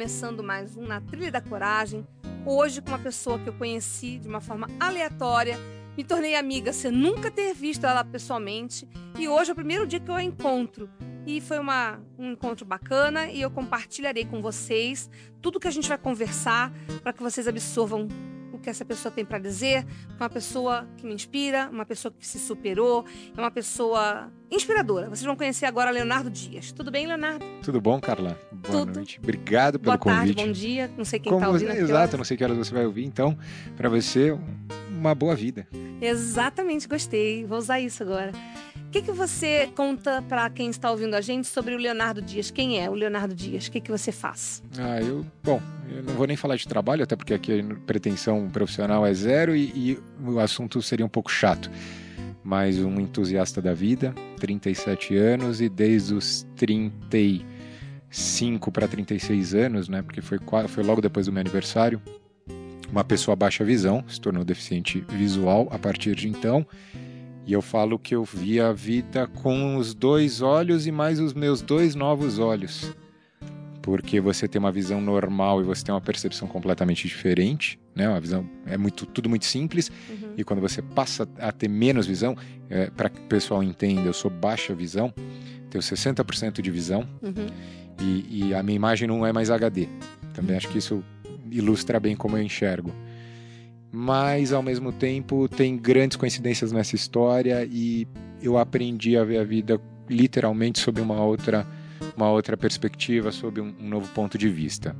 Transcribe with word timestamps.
Começando 0.00 0.42
mais 0.42 0.78
um 0.78 0.86
Na 0.86 0.98
Trilha 0.98 1.30
da 1.30 1.42
Coragem. 1.42 2.06
Hoje 2.46 2.80
com 2.80 2.88
uma 2.88 2.98
pessoa 2.98 3.38
que 3.38 3.50
eu 3.50 3.52
conheci 3.52 4.18
de 4.18 4.28
uma 4.28 4.40
forma 4.40 4.66
aleatória, 4.80 5.58
me 5.94 6.02
tornei 6.02 6.36
amiga 6.36 6.72
sem 6.72 6.90
nunca 6.90 7.30
ter 7.30 7.52
visto 7.52 7.84
ela 7.84 8.02
pessoalmente 8.02 8.88
e 9.18 9.28
hoje 9.28 9.50
é 9.50 9.52
o 9.52 9.54
primeiro 9.54 9.86
dia 9.86 10.00
que 10.00 10.10
eu 10.10 10.14
a 10.14 10.22
encontro. 10.22 10.88
E 11.26 11.38
foi 11.38 11.58
uma, 11.58 12.00
um 12.18 12.32
encontro 12.32 12.64
bacana 12.64 13.30
e 13.30 13.42
eu 13.42 13.50
compartilharei 13.50 14.24
com 14.24 14.40
vocês 14.40 15.10
tudo 15.42 15.60
que 15.60 15.68
a 15.68 15.70
gente 15.70 15.86
vai 15.86 15.98
conversar 15.98 16.72
para 17.02 17.12
que 17.12 17.22
vocês 17.22 17.46
absorvam 17.46 18.08
que 18.60 18.68
essa 18.70 18.84
pessoa 18.84 19.10
tem 19.10 19.24
para 19.24 19.38
dizer. 19.38 19.86
Uma 20.18 20.28
pessoa 20.28 20.86
que 20.96 21.06
me 21.06 21.14
inspira, 21.14 21.68
uma 21.72 21.84
pessoa 21.86 22.12
que 22.16 22.26
se 22.26 22.38
superou, 22.38 23.04
é 23.36 23.40
uma 23.40 23.50
pessoa 23.50 24.30
inspiradora. 24.50 25.06
Vocês 25.08 25.24
vão 25.24 25.36
conhecer 25.36 25.66
agora 25.66 25.90
Leonardo 25.90 26.28
Dias. 26.30 26.72
Tudo 26.72 26.90
bem, 26.90 27.06
Leonardo? 27.06 27.44
Tudo 27.62 27.80
bom, 27.80 28.00
Carla? 28.00 28.38
Boa 28.52 28.84
Tudo. 28.86 28.94
noite. 28.96 29.18
Obrigado 29.22 29.78
pelo 29.78 29.96
Boa 29.96 30.14
tarde, 30.16 30.34
convite. 30.34 30.46
bom 30.46 30.52
dia. 30.52 30.90
Não 30.96 31.04
sei 31.04 31.18
quem 31.18 31.32
Como 31.32 31.42
está 31.44 31.52
ouvindo. 31.52 31.68
você- 31.72 31.80
Exato, 31.82 32.16
não 32.16 32.24
sei 32.24 32.36
que 32.36 32.44
horas 32.44 32.56
você 32.58 32.74
vai 32.74 32.84
ouvir, 32.86 33.04
então, 33.04 33.36
para 33.76 33.88
você, 33.88 34.36
uma 34.90 35.14
boa 35.14 35.34
vida. 35.34 35.66
Exatamente, 36.00 36.88
gostei. 36.88 37.44
Vou 37.44 37.58
usar 37.58 37.80
isso 37.80 38.02
agora. 38.02 38.32
O 38.90 38.92
que, 38.92 39.02
que 39.02 39.12
você 39.12 39.70
conta 39.76 40.20
para 40.20 40.50
quem 40.50 40.68
está 40.68 40.90
ouvindo 40.90 41.14
a 41.14 41.20
gente 41.20 41.46
sobre 41.46 41.76
o 41.76 41.78
Leonardo 41.78 42.20
Dias? 42.20 42.50
Quem 42.50 42.82
é 42.82 42.90
o 42.90 42.92
Leonardo 42.92 43.32
Dias? 43.32 43.68
O 43.68 43.70
que, 43.70 43.80
que 43.80 43.88
você 43.88 44.10
faz? 44.10 44.64
Ah, 44.76 45.00
eu, 45.00 45.24
bom, 45.44 45.62
eu 45.88 46.02
não 46.02 46.14
vou 46.14 46.26
nem 46.26 46.36
falar 46.36 46.56
de 46.56 46.66
trabalho, 46.66 47.04
até 47.04 47.14
porque 47.14 47.32
aqui 47.32 47.60
a 47.60 47.64
pretensão 47.86 48.50
profissional 48.50 49.06
é 49.06 49.14
zero 49.14 49.54
e, 49.54 49.70
e 49.76 49.96
o 50.28 50.40
assunto 50.40 50.82
seria 50.82 51.06
um 51.06 51.08
pouco 51.08 51.30
chato. 51.30 51.70
Mas 52.42 52.80
um 52.80 52.98
entusiasta 52.98 53.62
da 53.62 53.72
vida, 53.72 54.12
37 54.40 55.16
anos 55.16 55.60
e 55.60 55.68
desde 55.68 56.12
os 56.12 56.44
35 56.56 58.72
para 58.72 58.88
36 58.88 59.54
anos, 59.54 59.88
né? 59.88 60.02
Porque 60.02 60.20
foi, 60.20 60.40
foi 60.66 60.82
logo 60.82 61.00
depois 61.00 61.26
do 61.26 61.32
meu 61.32 61.40
aniversário. 61.40 62.02
Uma 62.90 63.04
pessoa 63.04 63.36
baixa 63.36 63.62
visão, 63.62 64.02
se 64.08 64.20
tornou 64.20 64.44
deficiente 64.44 64.98
visual 65.10 65.68
a 65.70 65.78
partir 65.78 66.16
de 66.16 66.28
então. 66.28 66.66
E 67.46 67.52
eu 67.52 67.62
falo 67.62 67.98
que 67.98 68.14
eu 68.14 68.22
vi 68.24 68.60
a 68.60 68.72
vida 68.72 69.26
com 69.26 69.76
os 69.76 69.94
dois 69.94 70.40
olhos 70.40 70.86
e 70.86 70.92
mais 70.92 71.18
os 71.18 71.32
meus 71.34 71.60
dois 71.62 71.94
novos 71.94 72.38
olhos 72.38 72.94
porque 73.82 74.20
você 74.20 74.46
tem 74.46 74.58
uma 74.58 74.70
visão 74.70 75.00
normal 75.00 75.62
e 75.62 75.64
você 75.64 75.82
tem 75.82 75.92
uma 75.94 76.02
percepção 76.02 76.46
completamente 76.46 77.08
diferente, 77.08 77.80
né? 77.94 78.06
Uma 78.10 78.20
visão 78.20 78.46
é 78.66 78.76
muito 78.76 79.06
tudo 79.06 79.26
muito 79.28 79.46
simples 79.46 79.90
Uhum. 80.08 80.34
e 80.36 80.44
quando 80.44 80.60
você 80.60 80.82
passa 80.82 81.26
a 81.38 81.50
ter 81.50 81.66
menos 81.66 82.06
visão, 82.06 82.36
para 82.94 83.08
que 83.08 83.18
o 83.18 83.24
pessoal 83.24 83.62
entenda, 83.62 84.02
eu 84.02 84.12
sou 84.12 84.30
baixa 84.30 84.74
visão, 84.74 85.12
tenho 85.70 85.82
60% 85.82 86.60
de 86.60 86.70
visão 86.70 87.08
Uhum. 87.22 87.46
e, 88.00 88.48
e 88.48 88.54
a 88.54 88.62
minha 88.62 88.76
imagem 88.76 89.08
não 89.08 89.24
é 89.26 89.32
mais 89.32 89.50
HD. 89.50 89.88
Também 90.34 90.56
acho 90.56 90.68
que 90.68 90.76
isso 90.78 91.02
ilustra 91.50 91.98
bem 91.98 92.14
como 92.14 92.36
eu 92.36 92.42
enxergo. 92.42 92.92
Mas 93.92 94.52
ao 94.52 94.62
mesmo 94.62 94.92
tempo 94.92 95.48
tem 95.48 95.76
grandes 95.76 96.16
coincidências 96.16 96.70
nessa 96.72 96.94
história 96.94 97.66
e 97.70 98.06
eu 98.40 98.56
aprendi 98.56 99.16
a 99.16 99.24
ver 99.24 99.38
a 99.38 99.44
vida 99.44 99.80
literalmente 100.08 100.78
sob 100.80 101.00
uma 101.00 101.22
outra 101.22 101.66
uma 102.16 102.30
outra 102.30 102.56
perspectiva, 102.56 103.30
sob 103.30 103.60
um, 103.60 103.74
um 103.78 103.88
novo 103.88 104.08
ponto 104.12 104.38
de 104.38 104.48
vista. 104.48 104.96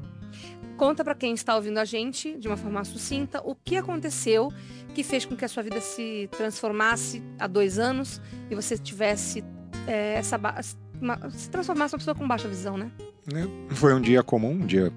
Conta 0.77 1.03
para 1.05 1.15
quem 1.15 1.33
está 1.35 1.57
ouvindo 1.57 1.79
a 1.79 1.85
gente, 1.85 2.37
de 2.39 2.47
uma 2.47 2.57
forma 2.57 2.83
sucinta, 2.85 3.41
o 3.45 3.55
que 3.55 3.77
aconteceu 3.77 4.53
que 4.95 5.03
fez 5.03 5.25
com 5.25 5.37
que 5.37 5.45
a 5.45 5.49
sua 5.49 5.63
vida 5.63 5.81
se 5.81 6.29
transformasse 6.37 7.23
há 7.39 7.47
dois 7.47 7.79
anos 7.79 8.21
e 8.51 8.55
você 8.55 8.77
tivesse 8.77 9.43
é, 9.87 10.15
essa 10.15 10.37
ba- 10.37 10.61
uma- 11.01 11.31
se 11.31 11.49
transformasse 11.51 11.95
uma 11.95 11.99
pessoa 11.99 12.15
com 12.15 12.27
baixa 12.27 12.49
visão, 12.49 12.77
né? 12.77 12.91
né? 13.33 13.47
Foi 13.71 13.95
um 13.95 14.01
dia 14.01 14.23
comum, 14.23 14.53
um 14.53 14.67
dia 14.67 14.93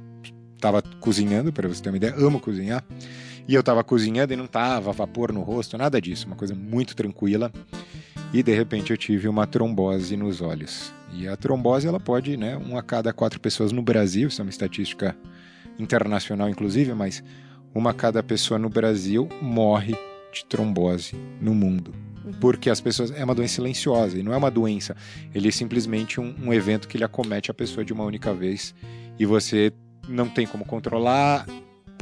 tava 0.59 0.81
cozinhando, 0.99 1.51
para 1.53 1.67
você 1.67 1.81
ter 1.81 1.89
uma 1.89 1.97
ideia, 1.97 2.13
amo 2.15 2.39
cozinhar. 2.39 2.83
E 3.47 3.55
eu 3.55 3.63
tava 3.63 3.83
cozinhando 3.83 4.33
e 4.33 4.35
não 4.35 4.47
tava 4.47 4.91
vapor 4.91 5.31
no 5.31 5.41
rosto, 5.41 5.77
nada 5.77 5.99
disso, 5.99 6.27
uma 6.27 6.35
coisa 6.35 6.55
muito 6.55 6.95
tranquila. 6.95 7.51
E 8.33 8.41
de 8.41 8.53
repente 8.55 8.91
eu 8.91 8.97
tive 8.97 9.27
uma 9.27 9.45
trombose 9.45 10.15
nos 10.15 10.41
olhos. 10.41 10.93
E 11.13 11.27
a 11.27 11.35
trombose 11.35 11.87
ela 11.87 11.99
pode, 11.99 12.35
né, 12.37 12.57
uma 12.57 12.79
a 12.79 12.83
cada 12.83 13.13
quatro 13.13 13.39
pessoas 13.39 13.71
no 13.71 13.81
Brasil, 13.81 14.29
isso 14.29 14.41
é 14.41 14.43
uma 14.43 14.49
estatística 14.49 15.15
internacional 15.77 16.49
inclusive, 16.49 16.93
mas 16.93 17.23
uma 17.73 17.91
a 17.91 17.93
cada 17.93 18.21
pessoa 18.23 18.59
no 18.59 18.69
Brasil 18.69 19.27
morre 19.41 19.95
de 20.31 20.45
trombose 20.45 21.15
no 21.41 21.53
mundo. 21.53 21.93
Uhum. 22.23 22.33
Porque 22.33 22.69
as 22.69 22.79
pessoas. 22.79 23.11
É 23.11 23.23
uma 23.23 23.35
doença 23.35 23.55
silenciosa 23.55 24.17
e 24.17 24.23
não 24.23 24.33
é 24.33 24.37
uma 24.37 24.49
doença. 24.49 24.95
Ele 25.33 25.47
é 25.47 25.51
simplesmente 25.51 26.19
um, 26.19 26.33
um 26.41 26.53
evento 26.53 26.87
que 26.87 26.97
ele 26.97 27.03
acomete 27.03 27.51
a 27.51 27.53
pessoa 27.53 27.83
de 27.83 27.91
uma 27.91 28.03
única 28.03 28.33
vez 28.33 28.73
e 29.19 29.25
você 29.25 29.73
não 30.07 30.29
tem 30.29 30.47
como 30.47 30.65
controlar. 30.65 31.45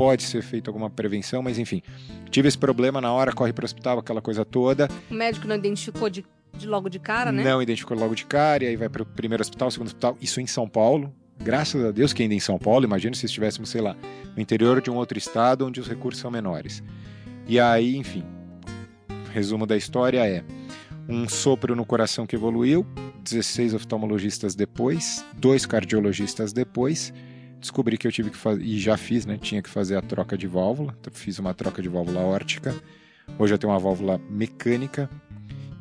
Pode 0.01 0.23
ser 0.23 0.41
feita 0.41 0.67
alguma 0.67 0.89
prevenção, 0.89 1.43
mas 1.43 1.59
enfim. 1.59 1.83
Tive 2.31 2.47
esse 2.47 2.57
problema 2.57 2.99
na 2.99 3.13
hora, 3.13 3.31
corre 3.31 3.53
para 3.53 3.61
o 3.61 3.65
hospital, 3.65 3.99
aquela 3.99 4.19
coisa 4.19 4.43
toda. 4.43 4.89
O 5.11 5.13
médico 5.13 5.47
não 5.47 5.55
identificou 5.55 6.09
de, 6.09 6.25
de 6.57 6.65
logo 6.65 6.89
de 6.89 6.97
cara, 6.97 7.31
né? 7.31 7.43
Não 7.43 7.61
identificou 7.61 7.95
logo 7.95 8.15
de 8.15 8.25
cara, 8.25 8.63
e 8.63 8.67
aí 8.69 8.75
vai 8.75 8.89
para 8.89 9.03
o 9.03 9.05
primeiro 9.05 9.43
hospital, 9.43 9.69
segundo 9.69 9.89
hospital. 9.89 10.17
Isso 10.19 10.41
em 10.41 10.47
São 10.47 10.67
Paulo. 10.67 11.13
Graças 11.37 11.85
a 11.85 11.91
Deus 11.91 12.13
que 12.13 12.23
ainda 12.23 12.33
em 12.33 12.39
São 12.39 12.57
Paulo. 12.57 12.83
Imagina 12.83 13.13
se 13.13 13.27
estivéssemos, 13.27 13.69
sei 13.69 13.79
lá, 13.79 13.95
no 14.35 14.41
interior 14.41 14.81
de 14.81 14.89
um 14.89 14.95
outro 14.95 15.19
estado 15.19 15.67
onde 15.67 15.79
os 15.79 15.87
recursos 15.87 16.19
são 16.19 16.31
menores. 16.31 16.81
E 17.47 17.59
aí, 17.59 17.95
enfim. 17.95 18.23
Resumo 19.31 19.67
da 19.67 19.77
história 19.77 20.27
é 20.27 20.43
um 21.07 21.29
sopro 21.29 21.75
no 21.75 21.85
coração 21.85 22.25
que 22.25 22.35
evoluiu, 22.35 22.87
16 23.23 23.75
oftalmologistas 23.75 24.55
depois, 24.55 25.23
dois 25.37 25.67
cardiologistas 25.67 26.51
depois, 26.51 27.13
descobri 27.61 27.97
que 27.97 28.05
eu 28.07 28.11
tive 28.11 28.29
que 28.31 28.37
fazer, 28.37 28.61
e 28.63 28.77
já 28.79 28.97
fiz, 28.97 29.25
né? 29.25 29.37
Tinha 29.41 29.61
que 29.61 29.69
fazer 29.69 29.95
a 29.95 30.01
troca 30.01 30.37
de 30.37 30.47
válvula, 30.47 30.93
fiz 31.11 31.39
uma 31.39 31.53
troca 31.53 31.81
de 31.81 31.87
válvula 31.87 32.19
órtica. 32.19 32.75
Hoje 33.39 33.53
eu 33.53 33.57
tenho 33.57 33.71
uma 33.71 33.79
válvula 33.79 34.19
mecânica 34.29 35.09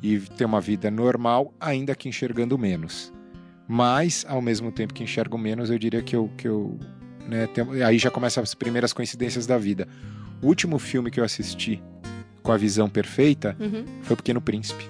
e 0.03 0.19
tenho 0.21 0.47
uma 0.49 0.61
vida 0.61 0.91
normal, 0.91 1.53
ainda 1.59 1.95
que 1.95 2.09
enxergando 2.09 2.57
menos. 2.59 3.13
Mas, 3.67 4.25
ao 4.29 4.41
mesmo 4.43 4.71
tempo 4.71 4.93
que 4.95 5.03
enxergo 5.03 5.37
menos, 5.39 5.71
eu 5.71 5.79
diria 5.79 6.03
que 6.03 6.15
eu. 6.15 6.31
Que 6.37 6.47
eu 6.49 6.79
né, 7.29 7.47
tenho- 7.49 7.85
aí 7.87 7.99
já 7.99 8.11
começam 8.11 8.43
as 8.43 8.55
primeiras 8.55 8.93
coincidências 8.93 9.47
da 9.47 9.57
vida. 9.59 9.87
O 10.43 10.47
último 10.47 10.79
filme 10.79 11.11
que 11.11 11.21
eu 11.21 11.25
assisti 11.25 11.81
com 12.43 12.51
a 12.53 12.57
visão 12.57 12.89
perfeita 12.89 13.57
Uhum. 13.61 13.85
foi 14.03 14.15
O 14.15 14.17
Pequeno 14.17 14.41
Príncipe. 14.41 14.89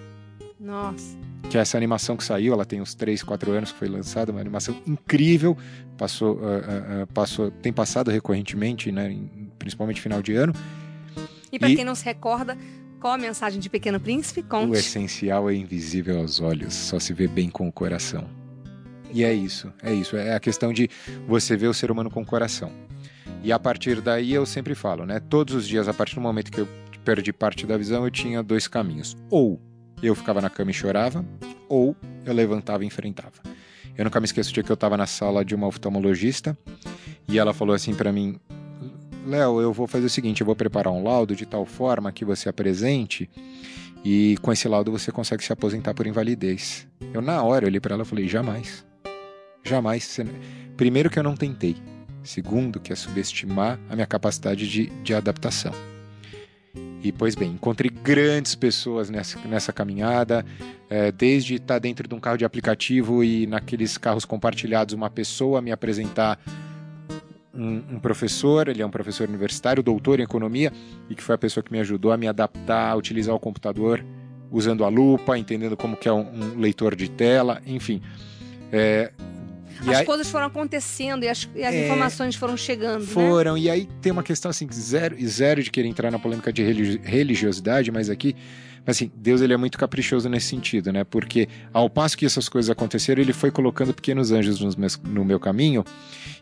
Nossa. 0.58 1.16
Que 1.48 1.58
é 1.58 1.60
essa 1.60 1.76
animação 1.76 2.16
que 2.16 2.22
saiu, 2.24 2.52
ela 2.52 2.64
tem 2.64 2.80
uns 2.80 2.94
3, 2.94 3.22
4 3.22 3.50
anos 3.52 3.72
que 3.72 3.78
foi 3.78 3.88
lançada, 3.88 4.30
uma 4.30 4.40
animação 4.40 4.76
incrível, 4.86 5.56
passou, 5.96 6.38
ah, 6.44 7.02
ah, 7.02 7.06
passou, 7.12 7.50
tem 7.50 7.72
passado 7.72 8.10
recorrentemente, 8.10 8.92
né, 8.92 9.10
em- 9.10 9.50
principalmente 9.58 10.00
final 10.00 10.22
de 10.22 10.34
ano. 10.34 10.52
E 11.50 11.58
para 11.58 11.68
quem 11.74 11.84
não 11.84 11.94
se 11.96 12.04
recorda, 12.04 12.56
qual 13.00 13.14
a 13.14 13.18
mensagem 13.18 13.58
de 13.58 13.68
Pequeno 13.68 13.98
Príncipe? 13.98 14.40
O 14.40 14.44
Conte. 14.44 14.78
essencial 14.78 15.50
é 15.50 15.54
invisível 15.54 16.18
aos 16.20 16.40
olhos, 16.40 16.72
só 16.74 17.00
se 17.00 17.12
vê 17.12 17.26
bem 17.26 17.50
com 17.50 17.66
o 17.66 17.72
coração. 17.72 18.28
E 19.12 19.24
é 19.24 19.32
isso, 19.34 19.72
é 19.82 19.92
isso. 19.92 20.16
É 20.16 20.34
a 20.36 20.40
questão 20.40 20.72
de 20.72 20.88
você 21.26 21.56
ver 21.56 21.66
o 21.66 21.74
ser 21.74 21.90
humano 21.90 22.08
com 22.10 22.22
o 22.22 22.26
coração. 22.26 22.70
E 23.42 23.50
a 23.52 23.58
partir 23.58 24.00
daí 24.00 24.32
eu 24.32 24.46
sempre 24.46 24.74
falo, 24.76 25.04
né? 25.04 25.18
Todos 25.18 25.54
os 25.54 25.66
dias, 25.66 25.88
a 25.88 25.94
partir 25.94 26.14
do 26.14 26.20
momento 26.20 26.52
que 26.52 26.60
eu 26.60 26.68
perdi 27.04 27.32
parte 27.32 27.66
da 27.66 27.76
visão, 27.76 28.04
eu 28.04 28.10
tinha 28.10 28.40
dois 28.40 28.68
caminhos. 28.68 29.16
Ou 29.28 29.60
eu 30.06 30.14
ficava 30.14 30.40
na 30.40 30.50
cama 30.50 30.70
e 30.70 30.74
chorava, 30.74 31.24
ou 31.68 31.96
eu 32.24 32.32
levantava 32.32 32.84
e 32.84 32.86
enfrentava. 32.86 33.42
Eu 33.96 34.04
nunca 34.04 34.20
me 34.20 34.24
esqueço 34.24 34.52
de 34.52 34.62
que 34.62 34.70
eu 34.70 34.74
estava 34.74 34.96
na 34.96 35.06
sala 35.06 35.44
de 35.44 35.54
uma 35.54 35.66
oftalmologista 35.66 36.56
e 37.28 37.38
ela 37.38 37.52
falou 37.52 37.74
assim 37.74 37.94
para 37.94 38.12
mim: 38.12 38.40
Léo, 39.26 39.60
eu 39.60 39.72
vou 39.72 39.86
fazer 39.86 40.06
o 40.06 40.10
seguinte, 40.10 40.40
eu 40.40 40.46
vou 40.46 40.56
preparar 40.56 40.92
um 40.92 41.02
laudo 41.02 41.36
de 41.36 41.44
tal 41.44 41.66
forma 41.66 42.10
que 42.10 42.24
você 42.24 42.48
apresente 42.48 43.28
e 44.04 44.36
com 44.40 44.50
esse 44.52 44.66
laudo 44.66 44.90
você 44.90 45.12
consegue 45.12 45.44
se 45.44 45.52
aposentar 45.52 45.94
por 45.94 46.06
invalidez. 46.06 46.88
Eu 47.12 47.20
na 47.20 47.42
hora 47.42 47.66
olhei 47.66 47.80
para 47.80 47.94
ela 47.94 48.02
e 48.02 48.06
falei: 48.06 48.28
jamais, 48.28 48.84
jamais. 49.62 50.18
Primeiro 50.76 51.10
que 51.10 51.18
eu 51.18 51.22
não 51.22 51.36
tentei. 51.36 51.76
Segundo 52.22 52.80
que 52.80 52.92
é 52.92 52.96
subestimar 52.96 53.78
a 53.88 53.94
minha 53.94 54.06
capacidade 54.06 54.68
de, 54.68 54.86
de 55.02 55.14
adaptação. 55.14 55.72
E, 57.02 57.10
pois 57.10 57.34
bem, 57.34 57.52
encontrei 57.52 57.90
grandes 57.90 58.54
pessoas 58.54 59.08
nessa, 59.08 59.38
nessa 59.48 59.72
caminhada, 59.72 60.44
é, 60.88 61.10
desde 61.10 61.54
estar 61.54 61.78
dentro 61.78 62.06
de 62.06 62.14
um 62.14 62.20
carro 62.20 62.36
de 62.36 62.44
aplicativo 62.44 63.24
e 63.24 63.46
naqueles 63.46 63.96
carros 63.96 64.24
compartilhados 64.24 64.94
uma 64.94 65.08
pessoa 65.08 65.62
me 65.62 65.72
apresentar 65.72 66.38
um, 67.54 67.82
um, 67.92 68.00
professor, 68.00 68.68
ele 68.68 68.82
é 68.82 68.86
um 68.86 68.90
professor 68.90 69.28
universitário, 69.28 69.82
doutor 69.82 70.20
em 70.20 70.24
economia, 70.24 70.72
e 71.08 71.14
que 71.14 71.22
foi 71.22 71.34
a 71.34 71.38
pessoa 71.38 71.64
que 71.64 71.72
me 71.72 71.80
ajudou 71.80 72.12
a 72.12 72.16
me 72.16 72.28
adaptar, 72.28 72.90
a 72.90 72.96
utilizar 72.96 73.34
o 73.34 73.40
computador 73.40 74.04
usando 74.50 74.84
a 74.84 74.88
lupa, 74.88 75.38
entendendo 75.38 75.76
como 75.76 75.96
que 75.96 76.08
é 76.08 76.12
um, 76.12 76.54
um 76.54 76.58
leitor 76.58 76.96
de 76.96 77.08
tela, 77.08 77.62
enfim. 77.66 78.02
É, 78.72 79.12
as 79.80 79.98
aí, 79.98 80.04
coisas 80.04 80.30
foram 80.30 80.46
acontecendo 80.46 81.24
e 81.24 81.28
as, 81.28 81.48
e 81.54 81.64
as 81.64 81.74
é, 81.74 81.86
informações 81.86 82.34
foram 82.36 82.56
chegando. 82.56 83.00
Né? 83.00 83.06
Foram, 83.06 83.54
né? 83.54 83.60
e 83.60 83.70
aí 83.70 83.88
tem 84.00 84.12
uma 84.12 84.22
questão 84.22 84.50
assim, 84.50 84.68
zero, 84.72 85.16
zero 85.26 85.62
de 85.62 85.70
querer 85.70 85.88
entrar 85.88 86.10
na 86.10 86.18
polêmica 86.18 86.52
de 86.52 86.62
religiosidade, 86.62 87.90
mas 87.90 88.10
aqui 88.10 88.34
assim, 88.86 89.10
Deus 89.14 89.40
ele 89.40 89.52
é 89.52 89.56
muito 89.56 89.78
caprichoso 89.78 90.28
nesse 90.28 90.46
sentido, 90.46 90.92
né? 90.92 91.04
Porque 91.04 91.48
ao 91.72 91.88
passo 91.88 92.16
que 92.16 92.26
essas 92.26 92.48
coisas 92.48 92.70
aconteceram, 92.70 93.20
ele 93.20 93.32
foi 93.32 93.50
colocando 93.50 93.92
pequenos 93.92 94.32
anjos 94.32 94.74
meus, 94.74 94.98
no 94.98 95.24
meu 95.24 95.38
caminho, 95.38 95.84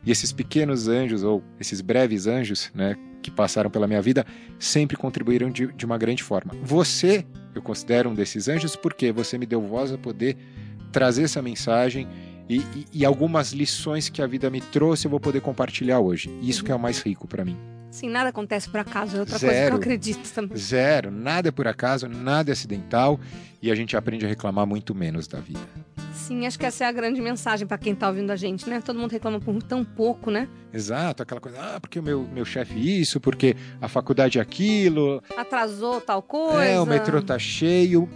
e 0.05 0.11
esses 0.11 0.33
pequenos 0.33 0.89
anjos, 0.89 1.23
ou 1.23 1.43
esses 1.59 1.81
breves 1.81 2.27
anjos, 2.27 2.71
né, 2.75 2.97
que 3.23 3.31
passaram 3.31 3.71
pela 3.71 3.87
minha 3.87 4.01
vida, 4.01 4.25
sempre 4.59 4.97
contribuíram 4.97 5.51
de, 5.51 5.67
de 5.73 5.85
uma 5.85 5.99
grande 5.99 6.23
forma. 6.23 6.53
Você, 6.63 7.27
eu 7.55 7.63
considero 7.63 8.11
um 8.11 8.15
desses 8.15 8.49
anjos, 8.49 8.77
porque 8.77 9.13
você 9.13 9.37
me 9.37 9.47
deu 9.47 9.61
voz 9.61 9.93
a 9.93 9.99
poder 9.99 10.37
trazer 10.93 11.25
essa 11.25 11.43
mensagem 11.43 12.09
e, 12.49 12.59
e, 12.59 12.87
e, 12.93 13.05
algumas 13.05 13.53
lições 13.53 14.09
que 14.09 14.23
a 14.23 14.27
vida 14.27 14.49
me 14.49 14.61
trouxe 14.61 15.06
eu 15.06 15.11
vou 15.11 15.21
poder 15.21 15.41
compartilhar 15.41 16.00
hoje. 16.00 16.31
Isso 16.43 16.65
que 16.65 16.73
é 16.73 16.75
o 16.75 16.79
mais 16.79 17.00
rico 17.00 17.27
para 17.27 17.45
mim. 17.45 17.56
Sim, 17.91 18.11
nada 18.11 18.29
acontece 18.29 18.69
por 18.69 18.81
acaso, 18.81 19.17
é 19.17 19.21
outra 19.21 19.39
Zero. 19.39 19.53
coisa 19.53 19.67
que 19.67 19.73
eu 19.73 19.77
acredito 19.79 20.33
também. 20.33 20.56
Zero, 20.56 21.11
nada 21.11 21.49
é 21.49 21.50
por 21.50 21.67
acaso, 21.67 22.06
nada 22.06 22.50
é 22.50 22.53
acidental 22.53 23.19
e 23.62 23.71
a 23.71 23.75
gente 23.75 23.97
aprende 23.97 24.25
a 24.27 24.29
reclamar 24.29 24.67
muito 24.67 24.95
menos 24.95 25.27
da 25.27 25.41
vida. 25.41 25.61
Sim, 26.12 26.47
acho 26.47 26.59
que 26.59 26.67
essa 26.67 26.85
é 26.85 26.87
a 26.87 26.93
grande 26.93 27.21
mensagem 27.21 27.67
para 27.67 27.79
quem 27.79 27.95
está 27.95 28.09
ouvindo 28.09 28.31
a 28.31 28.37
gente, 28.37 28.69
né? 28.69 28.81
Todo 28.81 28.99
mundo 28.99 29.12
reclama 29.12 29.41
por 29.41 29.62
tão 29.62 29.85
pouco, 29.85 30.31
né? 30.31 30.49
Exato, 30.73 31.23
aquela 31.23 31.41
coisa, 31.41 31.59
ah, 31.59 31.81
porque 31.81 31.99
o 31.99 32.03
meu, 32.03 32.23
meu 32.25 32.44
chefe 32.44 33.01
isso, 33.01 33.21
porque 33.21 33.56
a 33.81 33.89
faculdade 33.89 34.39
aquilo. 34.39 35.23
Atrasou 35.37 36.01
tal 36.01 36.21
coisa. 36.21 36.65
É, 36.65 36.81
o 36.81 36.85
metrô 36.85 37.23
tá 37.23 37.39
cheio 37.39 38.09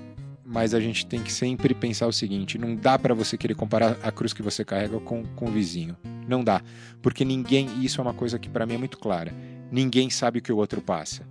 mas 0.44 0.74
a 0.74 0.80
gente 0.80 1.06
tem 1.06 1.22
que 1.22 1.32
sempre 1.32 1.74
pensar 1.74 2.06
o 2.06 2.12
seguinte: 2.12 2.58
não 2.58 2.74
dá 2.74 2.98
para 2.98 3.14
você 3.14 3.36
querer 3.36 3.54
comparar 3.54 3.96
a 4.02 4.10
cruz 4.10 4.32
que 4.32 4.42
você 4.42 4.64
carrega 4.64 4.98
com, 5.00 5.24
com 5.36 5.46
o 5.46 5.52
vizinho. 5.52 5.96
Não 6.26 6.42
dá. 6.42 6.62
Porque 7.00 7.24
ninguém, 7.24 7.68
e 7.78 7.84
isso 7.84 8.00
é 8.00 8.02
uma 8.02 8.14
coisa 8.14 8.38
que 8.38 8.48
para 8.48 8.66
mim 8.66 8.74
é 8.74 8.78
muito 8.78 8.98
clara, 8.98 9.32
ninguém 9.70 10.10
sabe 10.10 10.38
o 10.38 10.42
que 10.42 10.52
o 10.52 10.56
outro 10.56 10.80
passa. 10.80 11.26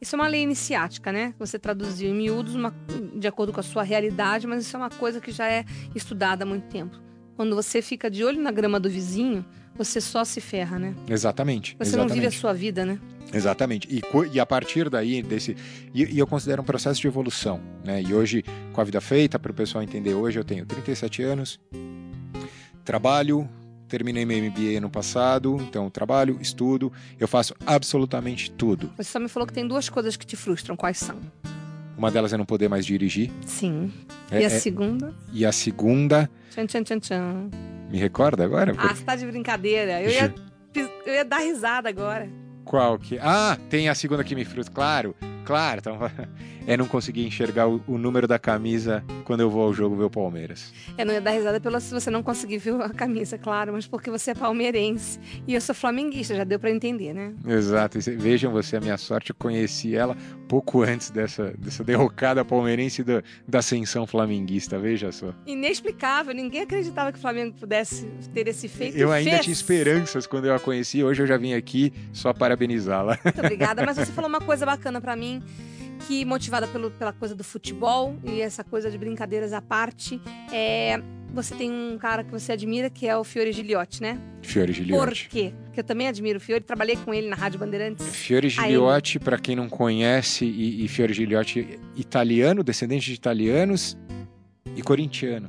Isso 0.00 0.16
é 0.16 0.18
uma 0.18 0.26
lei 0.26 0.42
iniciática, 0.42 1.12
né? 1.12 1.32
Você 1.38 1.58
traduziu 1.58 2.10
em 2.10 2.14
miúdos 2.14 2.56
uma, 2.56 2.74
de 3.14 3.28
acordo 3.28 3.52
com 3.52 3.60
a 3.60 3.62
sua 3.62 3.84
realidade, 3.84 4.48
mas 4.48 4.66
isso 4.66 4.76
é 4.76 4.80
uma 4.80 4.90
coisa 4.90 5.20
que 5.20 5.30
já 5.30 5.48
é 5.48 5.64
estudada 5.94 6.42
há 6.42 6.46
muito 6.46 6.64
tempo. 6.64 7.00
Quando 7.36 7.54
você 7.54 7.80
fica 7.80 8.10
de 8.10 8.24
olho 8.24 8.42
na 8.42 8.50
grama 8.50 8.80
do 8.80 8.90
vizinho, 8.90 9.44
você 9.76 10.00
só 10.00 10.24
se 10.24 10.40
ferra, 10.40 10.78
né? 10.78 10.94
Exatamente. 11.08 11.76
Você 11.78 11.90
exatamente. 11.90 12.08
não 12.08 12.14
vive 12.14 12.26
a 12.26 12.30
sua 12.30 12.52
vida, 12.52 12.84
né? 12.84 12.98
Exatamente. 13.32 13.88
E, 13.90 14.02
e 14.32 14.40
a 14.40 14.46
partir 14.46 14.90
daí, 14.90 15.22
desse. 15.22 15.56
E, 15.94 16.04
e, 16.04 16.18
eu 16.18 16.26
considero 16.26 16.62
um 16.62 16.64
processo 16.64 17.00
de 17.00 17.06
evolução. 17.06 17.60
Né? 17.84 18.02
E 18.02 18.14
hoje, 18.14 18.44
com 18.72 18.80
a 18.80 18.84
vida 18.84 19.00
feita, 19.00 19.38
para 19.38 19.50
o 19.50 19.54
pessoal 19.54 19.82
entender, 19.82 20.14
hoje 20.14 20.38
eu 20.38 20.44
tenho 20.44 20.66
37 20.66 21.22
anos, 21.22 21.58
trabalho, 22.84 23.48
terminei 23.88 24.24
meu 24.24 24.38
MBA 24.38 24.80
no 24.80 24.90
passado, 24.90 25.56
então 25.60 25.88
trabalho, 25.88 26.38
estudo, 26.40 26.92
eu 27.18 27.28
faço 27.28 27.54
absolutamente 27.66 28.50
tudo. 28.50 28.92
Você 28.96 29.10
só 29.10 29.18
me 29.18 29.28
falou 29.28 29.46
que 29.46 29.52
tem 29.52 29.66
duas 29.66 29.88
coisas 29.88 30.16
que 30.16 30.26
te 30.26 30.36
frustram. 30.36 30.76
Quais 30.76 30.98
são? 30.98 31.18
Uma 31.96 32.10
delas 32.10 32.32
é 32.32 32.36
não 32.36 32.44
poder 32.44 32.68
mais 32.68 32.84
dirigir. 32.84 33.30
Sim. 33.46 33.92
É, 34.30 34.40
e 34.40 34.44
a 34.44 34.46
é, 34.46 34.48
segunda? 34.48 35.14
E 35.32 35.46
a 35.46 35.52
segunda. 35.52 36.30
Tchan, 36.50 36.66
tchan, 36.66 36.82
tchan, 36.82 36.98
tchan. 36.98 37.71
Me 37.92 37.98
recorda 37.98 38.42
agora? 38.42 38.72
Ah, 38.78 38.94
você 38.94 39.04
tá 39.04 39.14
de 39.14 39.26
brincadeira. 39.26 40.00
Eu 40.00 40.10
ia, 40.10 40.34
eu 41.04 41.12
ia 41.12 41.24
dar 41.26 41.40
risada 41.40 41.90
agora. 41.90 42.26
Qual 42.64 42.98
que? 42.98 43.18
Ah, 43.20 43.58
tem 43.68 43.90
a 43.90 43.94
segunda 43.94 44.24
que 44.24 44.34
me 44.34 44.46
frustra. 44.46 44.74
Claro, 44.74 45.14
claro. 45.44 45.78
Então, 45.80 45.98
é 46.66 46.76
não 46.76 46.86
conseguir 46.86 47.26
enxergar 47.26 47.68
o, 47.68 47.82
o, 47.86 47.98
número 47.98 48.26
da 48.26 48.38
camisa 48.38 49.04
quando 49.24 49.40
eu 49.40 49.50
vou 49.50 49.62
ao 49.62 49.72
jogo 49.72 49.96
ver 49.96 50.04
o 50.04 50.10
Palmeiras. 50.10 50.72
É, 50.96 51.04
não 51.04 51.12
ia 51.12 51.20
dar 51.20 51.32
risada 51.32 51.60
pelo 51.60 51.80
se 51.80 51.92
você 51.92 52.10
não 52.10 52.22
conseguir 52.22 52.58
ver 52.58 52.80
a 52.80 52.90
camisa, 52.90 53.38
claro, 53.38 53.72
mas 53.72 53.86
porque 53.86 54.10
você 54.10 54.32
é 54.32 54.34
palmeirense 54.34 55.18
e 55.46 55.54
eu 55.54 55.60
sou 55.60 55.74
flamenguista, 55.74 56.34
já 56.34 56.44
deu 56.44 56.58
para 56.58 56.70
entender, 56.70 57.12
né? 57.12 57.34
Exato. 57.46 57.98
Vejam 58.00 58.52
você, 58.52 58.76
a 58.76 58.80
minha 58.80 58.96
sorte, 58.96 59.30
eu 59.30 59.36
conheci 59.36 59.96
ela 59.96 60.16
pouco 60.48 60.82
antes 60.82 61.10
dessa, 61.10 61.54
dessa 61.58 61.82
derrocada 61.82 62.44
palmeirense 62.44 63.02
da, 63.02 63.22
da 63.48 63.60
ascensão 63.60 64.06
flamenguista, 64.06 64.78
veja 64.78 65.10
só. 65.10 65.32
Inexplicável, 65.46 66.34
ninguém 66.34 66.62
acreditava 66.62 67.10
que 67.10 67.18
o 67.18 67.20
Flamengo 67.20 67.56
pudesse 67.58 68.06
ter 68.34 68.46
esse 68.48 68.68
feito. 68.68 68.98
Eu 68.98 69.10
ainda 69.10 69.30
fez. 69.30 69.42
tinha 69.44 69.52
esperanças 69.52 70.26
quando 70.26 70.46
eu 70.46 70.54
a 70.54 70.60
conheci, 70.60 71.02
hoje 71.02 71.22
eu 71.22 71.26
já 71.26 71.38
vim 71.38 71.54
aqui 71.54 71.92
só 72.12 72.32
parabenizá-la. 72.34 73.18
Muito 73.24 73.40
obrigada, 73.40 73.84
mas 73.84 73.96
você 73.96 74.12
falou 74.12 74.28
uma 74.28 74.40
coisa 74.40 74.66
bacana 74.66 75.00
para 75.00 75.16
mim 75.16 75.31
que, 76.06 76.24
motivada 76.24 76.66
pelo, 76.66 76.90
pela 76.90 77.12
coisa 77.12 77.34
do 77.34 77.44
futebol 77.44 78.16
e 78.24 78.40
essa 78.40 78.64
coisa 78.64 78.90
de 78.90 78.98
brincadeiras 78.98 79.52
à 79.52 79.62
parte, 79.62 80.20
é, 80.52 81.00
você 81.32 81.54
tem 81.54 81.70
um 81.70 81.96
cara 81.96 82.24
que 82.24 82.30
você 82.30 82.52
admira 82.52 82.90
que 82.90 83.06
é 83.06 83.16
o 83.16 83.24
Fiore 83.24 83.52
Giliotti, 83.52 84.02
né? 84.02 84.18
Fiore 84.42 84.72
Giliotti. 84.72 85.24
Por 85.24 85.30
quê? 85.30 85.54
Porque 85.64 85.80
eu 85.80 85.84
também 85.84 86.08
admiro 86.08 86.38
o 86.38 86.40
Fiore, 86.40 86.62
trabalhei 86.62 86.96
com 86.96 87.14
ele 87.14 87.28
na 87.28 87.36
Rádio 87.36 87.58
Bandeirantes. 87.58 88.06
Fiore 88.14 88.48
Giliotti, 88.48 89.18
para 89.18 89.38
quem 89.38 89.56
não 89.56 89.68
conhece, 89.68 90.44
e, 90.44 90.84
e 90.84 90.88
Fiore 90.88 91.14
Giliotti, 91.14 91.80
italiano, 91.96 92.62
descendente 92.62 93.06
de 93.06 93.14
italianos 93.14 93.96
e 94.76 94.82
corintiano. 94.82 95.48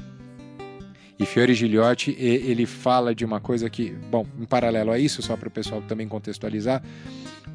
E 1.19 1.25
Fiore 1.25 1.53
Giliotti, 1.53 2.15
ele 2.19 2.65
fala 2.65 3.13
de 3.13 3.23
uma 3.23 3.39
coisa 3.39 3.69
que, 3.69 3.91
bom, 3.91 4.25
em 4.39 4.45
paralelo 4.45 4.91
a 4.91 4.99
isso, 4.99 5.21
só 5.21 5.37
para 5.37 5.47
o 5.47 5.51
pessoal 5.51 5.81
também 5.81 6.07
contextualizar, 6.07 6.83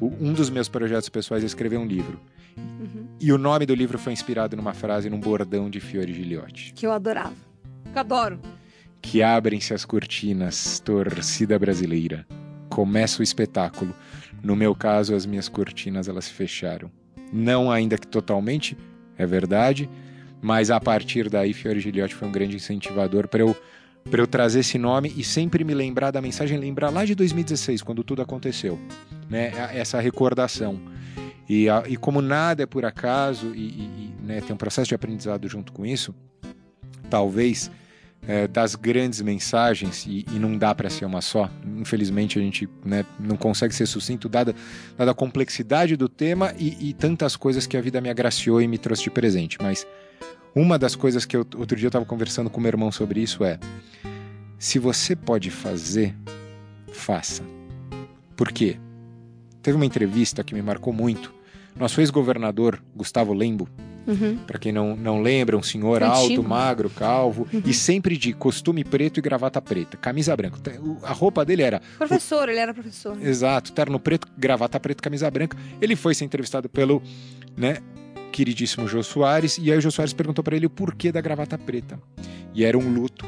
um 0.01 0.33
dos 0.33 0.49
meus 0.49 0.69
projetos 0.69 1.09
pessoais 1.09 1.43
é 1.43 1.45
escrever 1.45 1.77
um 1.77 1.85
livro. 1.85 2.19
Uhum. 2.57 3.07
E 3.19 3.33
o 3.33 3.37
nome 3.37 3.65
do 3.65 3.75
livro 3.75 3.97
foi 3.97 4.13
inspirado 4.13 4.55
numa 4.55 4.73
frase, 4.73 5.09
num 5.09 5.19
bordão 5.19 5.69
de 5.69 5.79
Fiore 5.79 6.13
Giliotti. 6.13 6.73
Que 6.73 6.85
eu 6.85 6.91
adorava. 6.91 7.35
Que 7.91 7.97
eu 7.97 7.99
adoro. 7.99 8.39
Que 9.01 9.21
abrem-se 9.21 9.73
as 9.73 9.85
cortinas, 9.85 10.79
torcida 10.79 11.57
brasileira. 11.57 12.25
Começa 12.69 13.19
o 13.19 13.23
espetáculo. 13.23 13.93
No 14.41 14.55
meu 14.55 14.73
caso, 14.73 15.15
as 15.15 15.25
minhas 15.25 15.49
cortinas 15.49 16.07
elas 16.07 16.25
se 16.25 16.33
fecharam. 16.33 16.91
Não 17.31 17.69
ainda 17.69 17.97
que 17.97 18.07
totalmente, 18.07 18.77
é 19.17 19.25
verdade, 19.25 19.89
mas 20.41 20.71
a 20.71 20.79
partir 20.79 21.29
daí 21.29 21.53
Fiore 21.53 21.79
Giliotti 21.79 22.15
foi 22.15 22.27
um 22.27 22.31
grande 22.31 22.55
incentivador 22.55 23.27
para 23.27 23.41
eu 23.41 23.55
para 24.09 24.21
eu 24.21 24.27
trazer 24.27 24.61
esse 24.61 24.77
nome 24.77 25.13
e 25.15 25.23
sempre 25.23 25.63
me 25.63 25.73
lembrar 25.73 26.11
da 26.11 26.21
mensagem, 26.21 26.57
lembrar 26.57 26.89
lá 26.89 27.05
de 27.05 27.15
2016, 27.15 27.81
quando 27.81 28.03
tudo 28.03 28.21
aconteceu, 28.21 28.79
né? 29.29 29.51
Essa 29.73 29.99
recordação. 29.99 30.79
E, 31.47 31.67
e 31.87 31.97
como 31.97 32.21
nada 32.21 32.63
é 32.63 32.65
por 32.65 32.85
acaso 32.85 33.53
e, 33.55 33.69
e 33.69 34.13
né, 34.23 34.41
tem 34.41 34.53
um 34.53 34.57
processo 34.57 34.87
de 34.87 34.95
aprendizado 34.95 35.47
junto 35.47 35.71
com 35.71 35.83
isso, 35.85 36.13
talvez 37.09 37.71
é, 38.27 38.47
das 38.47 38.75
grandes 38.75 39.21
mensagens, 39.21 40.05
e, 40.05 40.25
e 40.31 40.37
não 40.37 40.57
dá 40.57 40.75
para 40.75 40.89
ser 40.89 41.05
uma 41.05 41.21
só, 41.21 41.49
infelizmente 41.77 42.37
a 42.37 42.41
gente 42.41 42.69
né, 42.85 43.03
não 43.19 43.35
consegue 43.35 43.73
ser 43.73 43.87
sucinto, 43.87 44.29
dada, 44.29 44.53
dada 44.97 45.11
a 45.11 45.15
complexidade 45.15 45.95
do 45.95 46.07
tema 46.07 46.53
e, 46.57 46.89
e 46.89 46.93
tantas 46.93 47.35
coisas 47.35 47.65
que 47.65 47.75
a 47.77 47.81
vida 47.81 47.99
me 47.99 48.09
agraciou 48.09 48.61
e 48.61 48.67
me 48.67 48.77
trouxe 48.77 49.03
de 49.03 49.09
presente. 49.09 49.57
Mas 49.59 49.87
uma 50.59 50.77
das 50.77 50.95
coisas 50.95 51.25
que 51.25 51.35
eu, 51.35 51.45
outro 51.57 51.77
dia 51.77 51.85
eu 51.85 51.89
estava 51.89 52.05
conversando 52.05 52.49
com 52.49 52.59
meu 52.59 52.69
irmão 52.69 52.91
sobre 52.91 53.21
isso 53.21 53.43
é: 53.43 53.59
se 54.57 54.79
você 54.79 55.15
pode 55.15 55.49
fazer, 55.49 56.15
faça. 56.91 57.43
Por 58.35 58.51
quê? 58.51 58.77
Teve 59.61 59.75
uma 59.75 59.85
entrevista 59.85 60.43
que 60.43 60.53
me 60.53 60.61
marcou 60.61 60.93
muito 60.93 61.33
nosso 61.79 62.01
ex-governador, 62.01 62.81
Gustavo 62.93 63.33
Lembo, 63.33 63.67
uhum. 64.05 64.37
para 64.45 64.59
quem 64.59 64.71
não, 64.71 64.95
não 64.97 65.21
lembra, 65.21 65.55
um 65.55 65.63
senhor 65.63 66.03
alto, 66.03 66.43
magro, 66.43 66.89
calvo, 66.89 67.47
uhum. 67.53 67.61
e 67.65 67.73
sempre 67.73 68.17
de 68.17 68.33
costume 68.33 68.83
preto 68.83 69.19
e 69.19 69.21
gravata 69.21 69.61
preta, 69.61 69.95
camisa 69.95 70.35
branca. 70.35 70.59
A 71.03 71.13
roupa 71.13 71.45
dele 71.45 71.61
era. 71.61 71.81
Professor, 71.97 72.47
o... 72.47 72.51
ele 72.51 72.59
era 72.59 72.73
professor. 72.73 73.17
Exato, 73.21 73.71
terno 73.71 73.97
preto, 73.97 74.27
gravata 74.37 74.77
preta, 74.79 75.01
camisa 75.01 75.31
branca. 75.31 75.57
Ele 75.81 75.95
foi 75.95 76.13
ser 76.13 76.25
entrevistado 76.25 76.67
pelo 76.67 77.01
né, 77.55 77.77
queridíssimo 78.39 78.87
Jô 78.87 79.03
Soares, 79.03 79.57
e 79.57 79.69
aí 79.69 79.77
o 79.77 79.81
Jô 79.81 79.91
Soares 79.91 80.13
perguntou 80.13 80.41
para 80.41 80.55
ele 80.55 80.65
o 80.65 80.69
porquê 80.69 81.11
da 81.11 81.19
gravata 81.19 81.57
preta. 81.57 81.99
E 82.53 82.63
era 82.63 82.77
um 82.77 82.93
luto, 82.93 83.25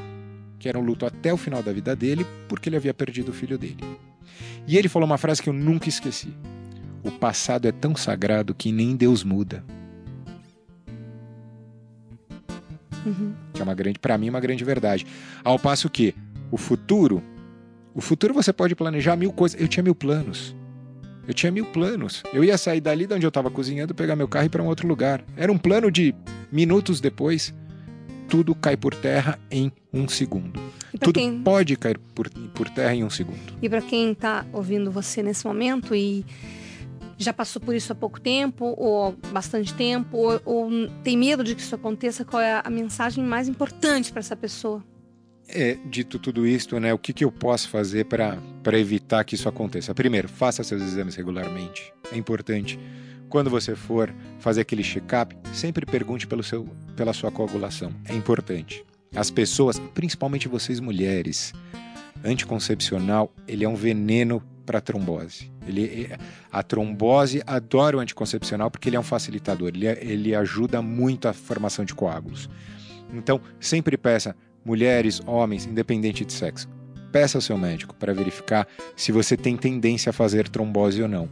que 0.58 0.70
era 0.70 0.80
um 0.80 0.82
luto 0.82 1.06
até 1.06 1.34
o 1.34 1.38
final 1.38 1.62
da 1.62 1.74
vida 1.74 1.94
dele, 1.94 2.26
porque 2.48 2.70
ele 2.70 2.78
havia 2.78 2.94
perdido 2.94 3.28
o 3.28 3.34
filho 3.34 3.58
dele. 3.58 3.84
E 4.66 4.78
ele 4.78 4.88
falou 4.88 5.06
uma 5.06 5.18
frase 5.18 5.42
que 5.42 5.50
eu 5.50 5.54
nunca 5.54 5.90
esqueci. 5.90 6.34
O 7.04 7.12
passado 7.12 7.68
é 7.68 7.74
tão 7.74 7.94
sagrado 7.94 8.56
que 8.56 8.72
nem 8.72 8.96
Deus 8.96 9.22
muda. 9.22 9.66
Uhum. 13.06 13.34
Que 13.54 13.62
é 13.62 13.64
uma 13.66 13.76
grande, 13.76 14.00
para 14.00 14.18
mim, 14.18 14.30
uma 14.30 14.40
grande 14.40 14.64
verdade. 14.64 15.06
Ao 15.44 15.60
passo 15.60 15.90
que 15.90 16.16
o 16.50 16.56
futuro, 16.56 17.22
o 17.94 18.00
futuro 18.00 18.34
você 18.34 18.54
pode 18.54 18.76
planejar 18.76 19.18
mil 19.18 19.34
coisas. 19.34 19.60
Eu 19.60 19.68
tinha 19.68 19.84
mil 19.84 19.94
planos. 19.94 20.56
Eu 21.28 21.34
tinha 21.34 21.52
mil 21.52 21.66
planos. 21.66 22.24
Eu 22.34 22.44
ia 22.44 22.58
sair 22.58 22.82
dali 22.82 23.06
de 23.06 23.14
onde 23.14 23.26
eu 23.26 23.30
estava 23.30 23.50
cozinhando, 23.50 23.94
pegar 23.94 24.16
meu 24.16 24.28
carro 24.28 24.46
e 24.46 24.48
ir 24.48 24.50
para 24.50 24.64
um 24.64 24.68
outro 24.68 24.88
lugar. 24.88 25.24
Era 25.36 25.52
um 25.52 25.58
plano 25.58 25.92
de 25.92 26.16
minutos 26.52 27.00
depois. 27.00 27.54
Tudo 28.28 28.56
cai 28.56 28.78
por 28.78 28.96
terra 28.96 29.40
em 29.50 29.72
um 29.94 30.08
segundo. 30.08 30.60
Tudo 31.00 31.14
quem... 31.14 31.42
pode 31.42 31.76
cair 31.76 31.98
por, 32.14 32.30
por 32.30 32.70
terra 32.70 32.94
em 32.96 33.04
um 33.04 33.10
segundo. 33.10 33.58
E 33.62 33.70
para 33.70 33.82
quem 33.82 34.12
está 34.12 34.46
ouvindo 34.52 34.92
você 34.92 35.22
nesse 35.22 35.46
momento 35.46 35.96
e 35.96 36.26
já 37.18 37.32
passou 37.32 37.62
por 37.62 37.76
isso 37.76 37.92
há 37.92 37.96
pouco 37.96 38.20
tempo, 38.20 38.74
ou 38.78 39.16
bastante 39.32 39.74
tempo, 39.74 40.18
ou, 40.18 40.42
ou 40.44 40.70
tem 41.04 41.18
medo 41.18 41.44
de 41.44 41.56
que 41.56 41.62
isso 41.62 41.76
aconteça, 41.76 42.26
qual 42.26 42.42
é 42.42 42.62
a 42.64 42.70
mensagem 42.70 43.24
mais 43.24 43.48
importante 43.48 44.12
para 44.12 44.20
essa 44.20 44.36
pessoa? 44.36 44.84
É, 45.54 45.78
dito 45.86 46.18
tudo 46.18 46.48
isto, 46.48 46.80
né, 46.80 46.94
o 46.94 46.98
que, 46.98 47.14
que 47.14 47.26
eu 47.26 47.32
posso 47.32 47.70
fazer 47.70 48.06
para 48.06 48.40
evitar 48.80 49.24
que 49.24 49.36
isso 49.36 49.50
aconteça? 49.50 49.94
Primeiro, 49.94 50.28
faça 50.28 50.64
seus 50.64 50.82
exames 50.82 51.16
regularmente. 51.16 51.94
É 52.12 52.18
importante. 52.18 52.80
Quando 53.30 53.50
você 53.50 53.76
for 53.76 54.14
fazer 54.40 54.62
aquele 54.62 54.84
check-up, 54.84 55.36
sempre 55.54 55.86
pergunte 55.86 56.28
pelo 56.28 56.44
seu, 56.44 56.68
pela 56.96 57.14
sua 57.14 57.32
coagulação. 57.32 57.94
É 58.06 58.14
importante. 58.14 58.86
As 59.16 59.30
pessoas, 59.30 59.80
principalmente 59.94 60.48
vocês 60.48 60.80
mulheres, 60.80 61.54
anticoncepcional, 62.24 63.34
ele 63.48 63.66
é 63.66 63.70
um 63.70 63.76
veneno 63.76 64.42
para 64.66 64.80
a 64.80 64.82
trombose. 64.82 65.52
Ele, 65.68 66.10
a 66.52 66.64
trombose 66.64 67.42
adora 67.46 67.98
o 67.98 68.00
anticoncepcional 68.00 68.72
porque 68.72 68.90
ele 68.90 68.96
é 68.96 69.00
um 69.00 69.04
facilitador, 69.04 69.70
ele, 69.70 69.88
ele 69.88 70.36
ajuda 70.36 70.82
muito 70.82 71.28
a 71.28 71.34
formação 71.34 71.84
de 71.84 71.94
coágulos. 71.94 72.50
Então, 73.14 73.42
sempre 73.60 73.98
peça, 73.98 74.36
mulheres, 74.64 75.22
homens, 75.26 75.66
independente 75.66 76.26
de 76.26 76.34
sexo, 76.34 76.68
peça 77.12 77.38
ao 77.38 77.42
seu 77.42 77.58
médico 77.58 77.96
para 77.96 78.14
verificar 78.14 78.68
se 78.96 79.12
você 79.12 79.36
tem 79.36 79.58
tendência 79.58 80.10
a 80.10 80.14
fazer 80.14 80.48
trombose 80.48 81.02
ou 81.02 81.08
não. 81.08 81.30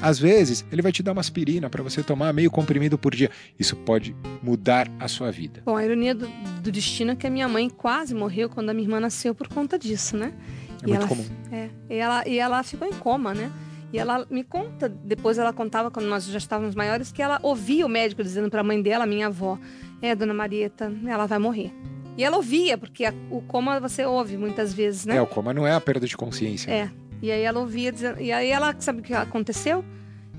Às 0.00 0.18
vezes, 0.18 0.64
ele 0.70 0.82
vai 0.82 0.92
te 0.92 1.02
dar 1.02 1.12
uma 1.12 1.20
aspirina 1.20 1.70
para 1.70 1.82
você 1.82 2.02
tomar 2.02 2.32
meio 2.32 2.50
comprimido 2.50 2.98
por 2.98 3.14
dia. 3.14 3.30
Isso 3.58 3.74
pode 3.74 4.14
mudar 4.42 4.88
a 5.00 5.08
sua 5.08 5.30
vida. 5.30 5.62
Bom, 5.64 5.76
a 5.76 5.84
ironia 5.84 6.14
do, 6.14 6.28
do 6.62 6.70
destino 6.70 7.12
é 7.12 7.16
que 7.16 7.26
a 7.26 7.30
minha 7.30 7.48
mãe 7.48 7.70
quase 7.70 8.14
morreu 8.14 8.48
quando 8.50 8.68
a 8.70 8.74
minha 8.74 8.84
irmã 8.84 9.00
nasceu 9.00 9.34
por 9.34 9.48
conta 9.48 9.78
disso, 9.78 10.16
né? 10.16 10.34
É 10.82 10.84
e 10.84 10.88
muito 10.88 11.00
ela, 11.00 11.08
comum. 11.08 11.24
É, 11.50 11.70
e 11.88 11.94
ela, 11.94 12.28
e 12.28 12.38
ela 12.38 12.62
ficou 12.62 12.86
em 12.86 12.92
coma, 12.92 13.32
né? 13.32 13.50
E 13.92 13.98
ela 13.98 14.26
me 14.28 14.44
conta, 14.44 14.88
depois 14.88 15.38
ela 15.38 15.52
contava, 15.52 15.90
quando 15.90 16.06
nós 16.06 16.26
já 16.26 16.38
estávamos 16.38 16.74
maiores, 16.74 17.10
que 17.10 17.22
ela 17.22 17.38
ouvia 17.42 17.86
o 17.86 17.88
médico 17.88 18.22
dizendo 18.22 18.50
para 18.50 18.60
a 18.60 18.64
mãe 18.64 18.82
dela, 18.82 19.06
minha 19.06 19.28
avó, 19.28 19.58
é, 20.02 20.14
dona 20.14 20.34
Marieta, 20.34 20.92
ela 21.06 21.26
vai 21.26 21.38
morrer. 21.38 21.72
E 22.16 22.24
ela 22.24 22.36
ouvia, 22.36 22.78
porque 22.78 23.04
a, 23.04 23.12
o 23.30 23.42
coma 23.42 23.78
você 23.78 24.04
ouve 24.04 24.36
muitas 24.36 24.72
vezes, 24.72 25.04
né? 25.04 25.16
É, 25.16 25.22
o 25.22 25.26
coma 25.26 25.52
não 25.52 25.66
é 25.66 25.74
a 25.74 25.80
perda 25.80 26.06
de 26.06 26.16
consciência. 26.16 26.70
É. 26.70 26.84
Né? 26.86 26.92
E 27.22 27.30
aí 27.30 27.42
ela 27.42 27.60
ouvia 27.60 27.92
dizendo. 27.92 28.20
E 28.20 28.32
aí 28.32 28.50
ela, 28.50 28.74
sabe 28.78 29.00
o 29.00 29.02
que 29.02 29.14
aconteceu? 29.14 29.84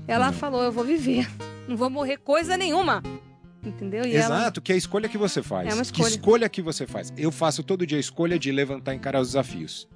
Ela 0.06 0.26
não. 0.26 0.32
falou: 0.32 0.62
Eu 0.62 0.72
vou 0.72 0.84
viver. 0.84 1.28
Não 1.68 1.76
vou 1.76 1.90
morrer 1.90 2.16
coisa 2.16 2.56
nenhuma. 2.56 3.02
Entendeu? 3.62 4.04
E 4.06 4.16
Exato, 4.16 4.60
ela... 4.60 4.64
que 4.64 4.72
é 4.72 4.74
a 4.74 4.78
escolha 4.78 5.08
que 5.08 5.18
você 5.18 5.42
faz. 5.42 5.68
É 5.68 5.74
uma 5.74 5.82
escolha. 5.82 6.04
Que 6.04 6.10
escolha 6.10 6.48
que 6.48 6.62
você 6.62 6.86
faz. 6.86 7.12
Eu 7.16 7.30
faço 7.30 7.62
todo 7.62 7.86
dia 7.86 7.98
a 7.98 8.00
escolha 8.00 8.38
de 8.38 8.50
levantar 8.50 8.94
e 8.94 8.96
encarar 8.96 9.20
os 9.20 9.28
desafios. 9.28 9.86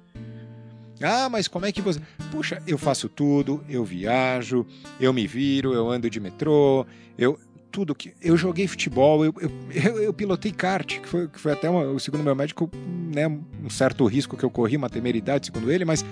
Ah, 1.01 1.29
mas 1.29 1.47
como 1.47 1.65
é 1.65 1.71
que 1.71 1.81
você. 1.81 1.99
Puxa, 2.31 2.61
eu 2.67 2.77
faço 2.77 3.09
tudo, 3.09 3.63
eu 3.67 3.83
viajo, 3.83 4.65
eu 4.99 5.11
me 5.11 5.25
viro, 5.25 5.73
eu 5.73 5.89
ando 5.89 6.09
de 6.09 6.19
metrô, 6.19 6.85
eu. 7.17 7.39
Tudo 7.73 7.93
que. 7.93 8.13
Eu 8.21 8.37
joguei 8.37 8.67
futebol, 8.67 9.25
eu, 9.25 9.33
eu, 9.71 9.99
eu, 9.99 10.13
pilotei 10.13 10.51
kart, 10.51 10.99
que 10.99 11.07
foi, 11.07 11.27
que 11.27 11.39
foi 11.39 11.51
até, 11.51 11.69
uma, 11.69 11.99
segundo 11.99 12.23
meu 12.23 12.35
médico, 12.35 12.69
né, 13.13 13.27
um 13.27 13.69
certo 13.69 14.05
risco 14.05 14.37
que 14.37 14.45
eu 14.45 14.49
corri, 14.49 14.77
uma 14.77 14.89
temeridade, 14.89 15.47
segundo 15.47 15.71
ele, 15.71 15.83
mas 15.83 16.05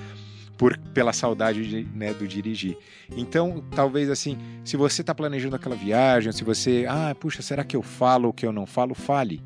por, 0.57 0.77
pela 0.93 1.13
saudade 1.13 1.67
de, 1.67 1.83
né, 1.95 2.13
do 2.13 2.27
dirigir. 2.27 2.77
Então, 3.15 3.63
talvez 3.75 4.09
assim, 4.09 4.37
se 4.63 4.75
você 4.75 5.01
está 5.01 5.13
planejando 5.13 5.55
aquela 5.55 5.75
viagem, 5.75 6.31
se 6.31 6.43
você, 6.43 6.85
ah, 6.89 7.15
puxa, 7.19 7.41
será 7.41 7.63
que 7.63 7.75
eu 7.75 7.81
falo 7.81 8.29
o 8.29 8.33
que 8.33 8.45
eu 8.45 8.51
não 8.51 8.65
falo? 8.65 8.93
Fale. 8.93 9.41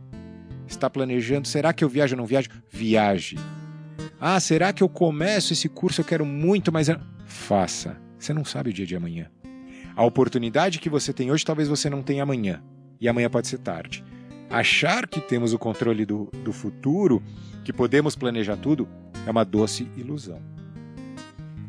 Está 0.68 0.90
planejando, 0.90 1.48
será 1.48 1.74
que 1.74 1.84
eu 1.84 1.90
viajo 1.90 2.16
ou 2.16 2.18
não 2.18 2.26
viajo? 2.26 2.50
Viaje. 2.72 3.38
Ah, 4.20 4.40
será 4.40 4.74
que 4.74 4.82
eu 4.82 4.90
começo 4.90 5.54
esse 5.54 5.70
curso? 5.70 6.02
Eu 6.02 6.06
quero 6.06 6.26
muito, 6.26 6.72
mas. 6.72 6.88
Faça. 7.26 7.98
Você 8.18 8.34
não 8.34 8.44
sabe 8.44 8.70
o 8.70 8.74
dia 8.74 8.86
de 8.86 8.96
amanhã. 8.96 9.30
A 9.96 10.04
oportunidade 10.04 10.80
que 10.80 10.90
você 10.90 11.14
tem 11.14 11.32
hoje, 11.32 11.46
talvez 11.46 11.70
você 11.70 11.90
não 11.90 12.04
tenha 12.04 12.24
amanhã. 12.24 12.62
E 13.00 13.08
amanhã 13.08 13.30
pode 13.30 13.48
ser 13.48 13.60
tarde. 13.60 14.04
Achar 14.50 15.08
que 15.08 15.22
temos 15.22 15.54
o 15.54 15.60
controle 15.60 16.06
do, 16.06 16.30
do 16.44 16.52
futuro, 16.52 17.24
que 17.64 17.72
podemos 17.72 18.16
planejar 18.16 18.58
tudo, 18.58 18.90
é 19.26 19.32
uma 19.32 19.46
doce 19.46 19.88
ilusão. 19.96 20.42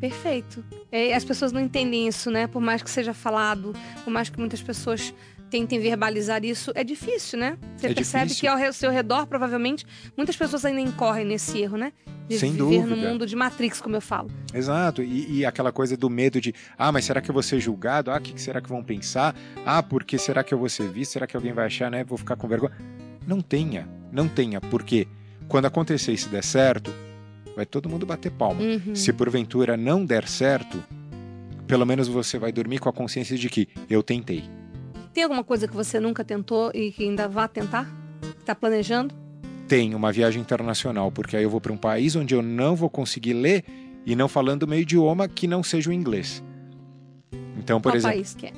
Perfeito. 0.00 0.64
É, 0.90 1.14
as 1.14 1.24
pessoas 1.24 1.52
não 1.52 1.60
entendem 1.60 2.08
isso, 2.08 2.30
né? 2.30 2.48
Por 2.48 2.60
mais 2.60 2.82
que 2.82 2.90
seja 2.90 3.14
falado, 3.14 3.72
por 4.04 4.10
mais 4.10 4.28
que 4.28 4.38
muitas 4.38 4.60
pessoas 4.60 5.14
tentem 5.50 5.78
verbalizar 5.78 6.44
isso, 6.44 6.72
é 6.74 6.82
difícil, 6.82 7.38
né? 7.38 7.58
Você 7.76 7.86
é 7.86 7.94
percebe 7.94 8.26
difícil. 8.26 8.40
que 8.40 8.64
ao 8.64 8.72
seu 8.72 8.90
redor, 8.90 9.26
provavelmente, 9.26 9.86
muitas 10.16 10.36
pessoas 10.36 10.64
ainda 10.64 10.80
incorrem 10.80 11.24
nesse 11.24 11.58
erro, 11.60 11.76
né? 11.76 11.92
De 12.28 12.38
Sem 12.38 12.52
viver 12.52 12.64
dúvida. 12.82 12.86
no 12.86 12.96
mundo 12.96 13.26
de 13.26 13.36
Matrix, 13.36 13.80
como 13.80 13.94
eu 13.94 14.00
falo. 14.00 14.28
Exato, 14.52 15.02
e, 15.02 15.38
e, 15.38 15.44
aquela 15.44 15.70
coisa 15.70 15.96
do 15.96 16.10
medo 16.10 16.40
de, 16.40 16.52
ah, 16.76 16.90
mas 16.90 17.04
será 17.04 17.20
que 17.20 17.30
eu 17.30 17.32
vou 17.32 17.42
ser 17.42 17.60
julgado? 17.60 18.10
Ah, 18.10 18.16
o 18.16 18.20
que 18.20 18.40
será 18.40 18.60
que 18.60 18.68
vão 18.68 18.82
pensar? 18.82 19.36
Ah, 19.64 19.82
porque 19.82 20.18
será 20.18 20.42
que 20.42 20.52
eu 20.52 20.58
vou 20.58 20.68
ser 20.68 20.88
visto? 20.90 21.12
Será 21.12 21.26
que 21.26 21.36
alguém 21.36 21.52
vai 21.52 21.66
achar, 21.66 21.90
né? 21.90 22.02
Vou 22.02 22.18
ficar 22.18 22.34
com 22.34 22.48
vergonha. 22.48 22.72
Não 23.26 23.40
tenha, 23.40 23.88
não 24.10 24.28
tenha, 24.28 24.60
porque 24.60 25.06
quando 25.48 25.66
acontecer 25.66 26.12
e 26.12 26.18
se 26.18 26.28
der 26.28 26.42
certo, 26.42 26.92
vai 27.54 27.64
todo 27.64 27.88
mundo 27.88 28.04
bater 28.04 28.32
palma. 28.32 28.60
Uhum. 28.60 28.94
Se 28.94 29.12
porventura 29.12 29.76
não 29.76 30.04
der 30.04 30.26
certo, 30.26 30.82
pelo 31.66 31.86
menos 31.86 32.08
você 32.08 32.38
vai 32.38 32.52
dormir 32.52 32.78
com 32.78 32.88
a 32.88 32.92
consciência 32.92 33.36
de 33.36 33.48
que 33.48 33.68
eu 33.88 34.02
tentei. 34.02 34.44
Tem 35.16 35.22
alguma 35.22 35.42
coisa 35.42 35.66
que 35.66 35.74
você 35.74 35.98
nunca 35.98 36.22
tentou 36.22 36.70
e 36.74 36.92
que 36.92 37.02
ainda 37.04 37.26
vá 37.26 37.48
tentar? 37.48 37.90
Está 38.38 38.54
planejando? 38.54 39.14
Tem 39.66 39.94
uma 39.94 40.12
viagem 40.12 40.42
internacional, 40.42 41.10
porque 41.10 41.34
aí 41.38 41.42
eu 41.42 41.48
vou 41.48 41.58
para 41.58 41.72
um 41.72 41.76
país 41.78 42.14
onde 42.14 42.34
eu 42.34 42.42
não 42.42 42.76
vou 42.76 42.90
conseguir 42.90 43.32
ler 43.32 43.64
e 44.04 44.14
não 44.14 44.28
falando 44.28 44.68
meio 44.68 44.82
idioma 44.82 45.26
que 45.26 45.46
não 45.46 45.62
seja 45.62 45.88
o 45.88 45.92
inglês. 45.94 46.44
Então, 47.56 47.80
por 47.80 47.92
Qual 47.92 47.96
exemplo. 47.96 48.14
país 48.14 48.34
que 48.34 48.44
é? 48.48 48.52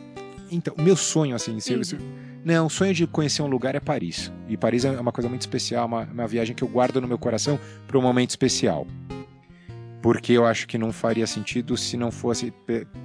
Então, 0.50 0.74
meu 0.76 0.96
sonho, 0.96 1.36
assim, 1.36 1.60
se, 1.60 1.74
Índia. 1.74 1.84
se- 1.84 1.98
não, 2.44 2.66
o 2.66 2.70
sonho 2.70 2.92
de 2.92 3.06
conhecer 3.06 3.40
um 3.42 3.46
lugar 3.46 3.76
é 3.76 3.80
Paris. 3.80 4.32
E 4.48 4.56
Paris 4.56 4.84
é 4.84 4.90
uma 5.00 5.12
coisa 5.12 5.28
muito 5.28 5.42
especial, 5.42 5.86
uma, 5.86 6.02
uma 6.12 6.26
viagem 6.26 6.56
que 6.56 6.64
eu 6.64 6.68
guardo 6.68 7.00
no 7.00 7.06
meu 7.06 7.18
coração 7.18 7.56
para 7.86 7.96
um 7.96 8.02
momento 8.02 8.30
especial. 8.30 8.84
Porque 10.00 10.32
eu 10.32 10.46
acho 10.46 10.66
que 10.68 10.78
não 10.78 10.92
faria 10.92 11.26
sentido 11.26 11.76
se 11.76 11.96
não 11.96 12.10
fosse, 12.10 12.52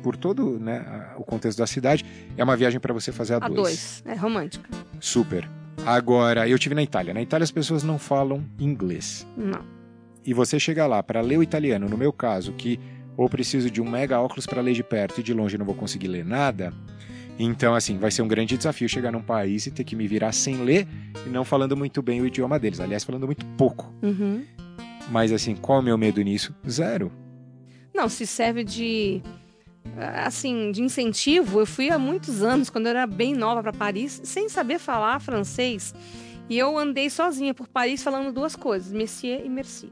por 0.03 0.15
todo 0.15 0.59
né, 0.59 1.11
o 1.17 1.23
contexto 1.23 1.57
da 1.57 1.65
cidade, 1.65 2.05
é 2.37 2.43
uma 2.43 2.55
viagem 2.55 2.79
para 2.79 2.93
você 2.93 3.11
fazer 3.11 3.33
a, 3.33 3.37
A 3.37 3.49
dois. 3.49 4.03
É 4.05 4.13
romântica. 4.13 4.69
Super. 4.99 5.49
Agora, 5.85 6.47
eu 6.47 6.57
tive 6.59 6.75
na 6.75 6.83
Itália. 6.83 7.13
Na 7.13 7.21
Itália 7.21 7.43
as 7.43 7.51
pessoas 7.51 7.83
não 7.83 7.97
falam 7.97 8.45
inglês. 8.59 9.27
Não. 9.35 9.61
E 10.25 10.33
você 10.33 10.59
chega 10.59 10.85
lá 10.85 11.01
para 11.03 11.19
ler 11.19 11.37
o 11.37 11.43
italiano, 11.43 11.89
no 11.89 11.97
meu 11.97 12.13
caso, 12.13 12.53
que 12.53 12.79
ou 13.17 13.29
preciso 13.29 13.69
de 13.69 13.81
um 13.81 13.89
mega 13.89 14.19
óculos 14.19 14.45
para 14.45 14.61
ler 14.61 14.73
de 14.73 14.83
perto 14.83 15.19
e 15.19 15.23
de 15.23 15.33
longe 15.33 15.57
não 15.57 15.65
vou 15.65 15.75
conseguir 15.75 16.07
ler 16.07 16.25
nada. 16.25 16.73
Então, 17.37 17.73
assim, 17.73 17.97
vai 17.97 18.11
ser 18.11 18.21
um 18.21 18.27
grande 18.27 18.55
desafio 18.55 18.87
chegar 18.87 19.11
num 19.11 19.21
país 19.21 19.65
e 19.65 19.71
ter 19.71 19.83
que 19.83 19.95
me 19.95 20.07
virar 20.07 20.31
sem 20.31 20.57
ler 20.63 20.87
e 21.25 21.29
não 21.29 21.43
falando 21.43 21.75
muito 21.75 22.01
bem 22.01 22.21
o 22.21 22.27
idioma 22.27 22.59
deles. 22.59 22.79
Aliás, 22.79 23.03
falando 23.03 23.25
muito 23.25 23.45
pouco. 23.57 23.91
Uhum. 24.01 24.43
Mas, 25.09 25.31
assim, 25.31 25.55
qual 25.55 25.79
é 25.79 25.81
o 25.81 25.83
meu 25.83 25.97
medo 25.97 26.21
nisso? 26.21 26.55
Zero. 26.67 27.11
Não, 27.93 28.09
se 28.09 28.25
serve 28.25 28.63
de 28.63 29.21
assim, 30.25 30.71
de 30.71 30.81
incentivo. 30.81 31.59
Eu 31.59 31.65
fui 31.65 31.89
há 31.89 31.99
muitos 31.99 32.41
anos, 32.41 32.69
quando 32.69 32.87
eu 32.87 32.91
era 32.91 33.05
bem 33.05 33.33
nova 33.33 33.61
para 33.61 33.73
Paris, 33.73 34.21
sem 34.23 34.49
saber 34.49 34.79
falar 34.79 35.19
francês. 35.19 35.93
E 36.49 36.57
eu 36.57 36.77
andei 36.77 37.09
sozinha 37.09 37.53
por 37.53 37.67
Paris 37.67 38.03
falando 38.03 38.31
duas 38.33 38.55
coisas, 38.55 38.91
Messier 38.91 39.45
e 39.45 39.49
Merci. 39.49 39.91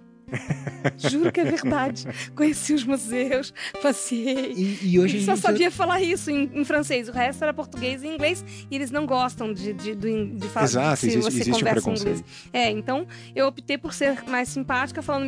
Juro 0.98 1.32
que 1.32 1.40
é 1.40 1.44
verdade. 1.46 2.06
Conheci 2.36 2.74
os 2.74 2.84
museus, 2.84 3.54
passei. 3.82 4.54
E, 4.54 4.80
e 4.94 5.00
hoje 5.00 5.24
Só 5.24 5.36
sabia 5.36 5.70
falar 5.72 6.02
isso 6.02 6.32
em, 6.32 6.50
em 6.54 6.64
francês, 6.66 7.08
o 7.10 7.12
resto 7.12 7.44
era 7.44 7.54
português 7.54 8.04
e 8.04 8.08
inglês, 8.08 8.44
e 8.70 8.76
eles 8.76 8.92
não 8.92 9.06
gostam 9.06 9.54
de, 9.54 9.74
de, 9.74 9.96
de, 9.96 10.26
de 10.36 10.48
falar 10.50 10.66
Exato, 10.66 10.98
se 11.02 11.08
existe, 11.08 11.24
você 11.24 11.38
existe 11.42 11.52
um 11.52 11.54
conversa 11.58 11.80
em 11.80 11.84
preconceito. 11.84 12.18
inglês. 12.20 12.50
É, 12.54 12.70
então 12.72 13.08
eu 13.36 13.48
optei 13.48 13.78
por 13.78 13.94
ser 13.94 14.24
mais 14.28 14.50
simpática, 14.50 15.02
falando 15.02 15.26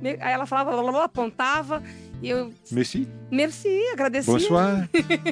me- 0.00 0.18
Aí 0.20 0.32
ela 0.32 0.44
falava, 0.46 0.70
blá, 0.72 0.82
blá, 0.82 0.92
blá, 0.92 1.04
apontava, 1.04 1.82
e 2.22 2.28
eu, 2.28 2.52
Merci, 2.70 3.08
merci, 3.30 3.68
agradecia. 3.92 4.32
bonsoir. 4.32 4.88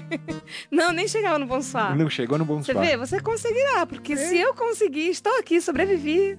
Não, 0.71 0.93
nem 0.93 1.07
chegava 1.09 1.39
no 1.39 1.47
bonsoir. 1.47 1.95
Não 1.97 2.09
chegou 2.11 2.39
no 2.39 2.45
Você 2.45 2.73
bonsoir. 2.73 2.91
vê, 2.91 2.97
você 2.97 3.21
conseguirá, 3.21 3.87
porque 3.87 4.15
É. 4.15 4.17
se 4.17 4.37
eu 4.39 4.55
conseguir, 4.55 5.09
estou 5.09 5.39
aqui, 5.39 5.61
sobrevivi. 5.61 6.37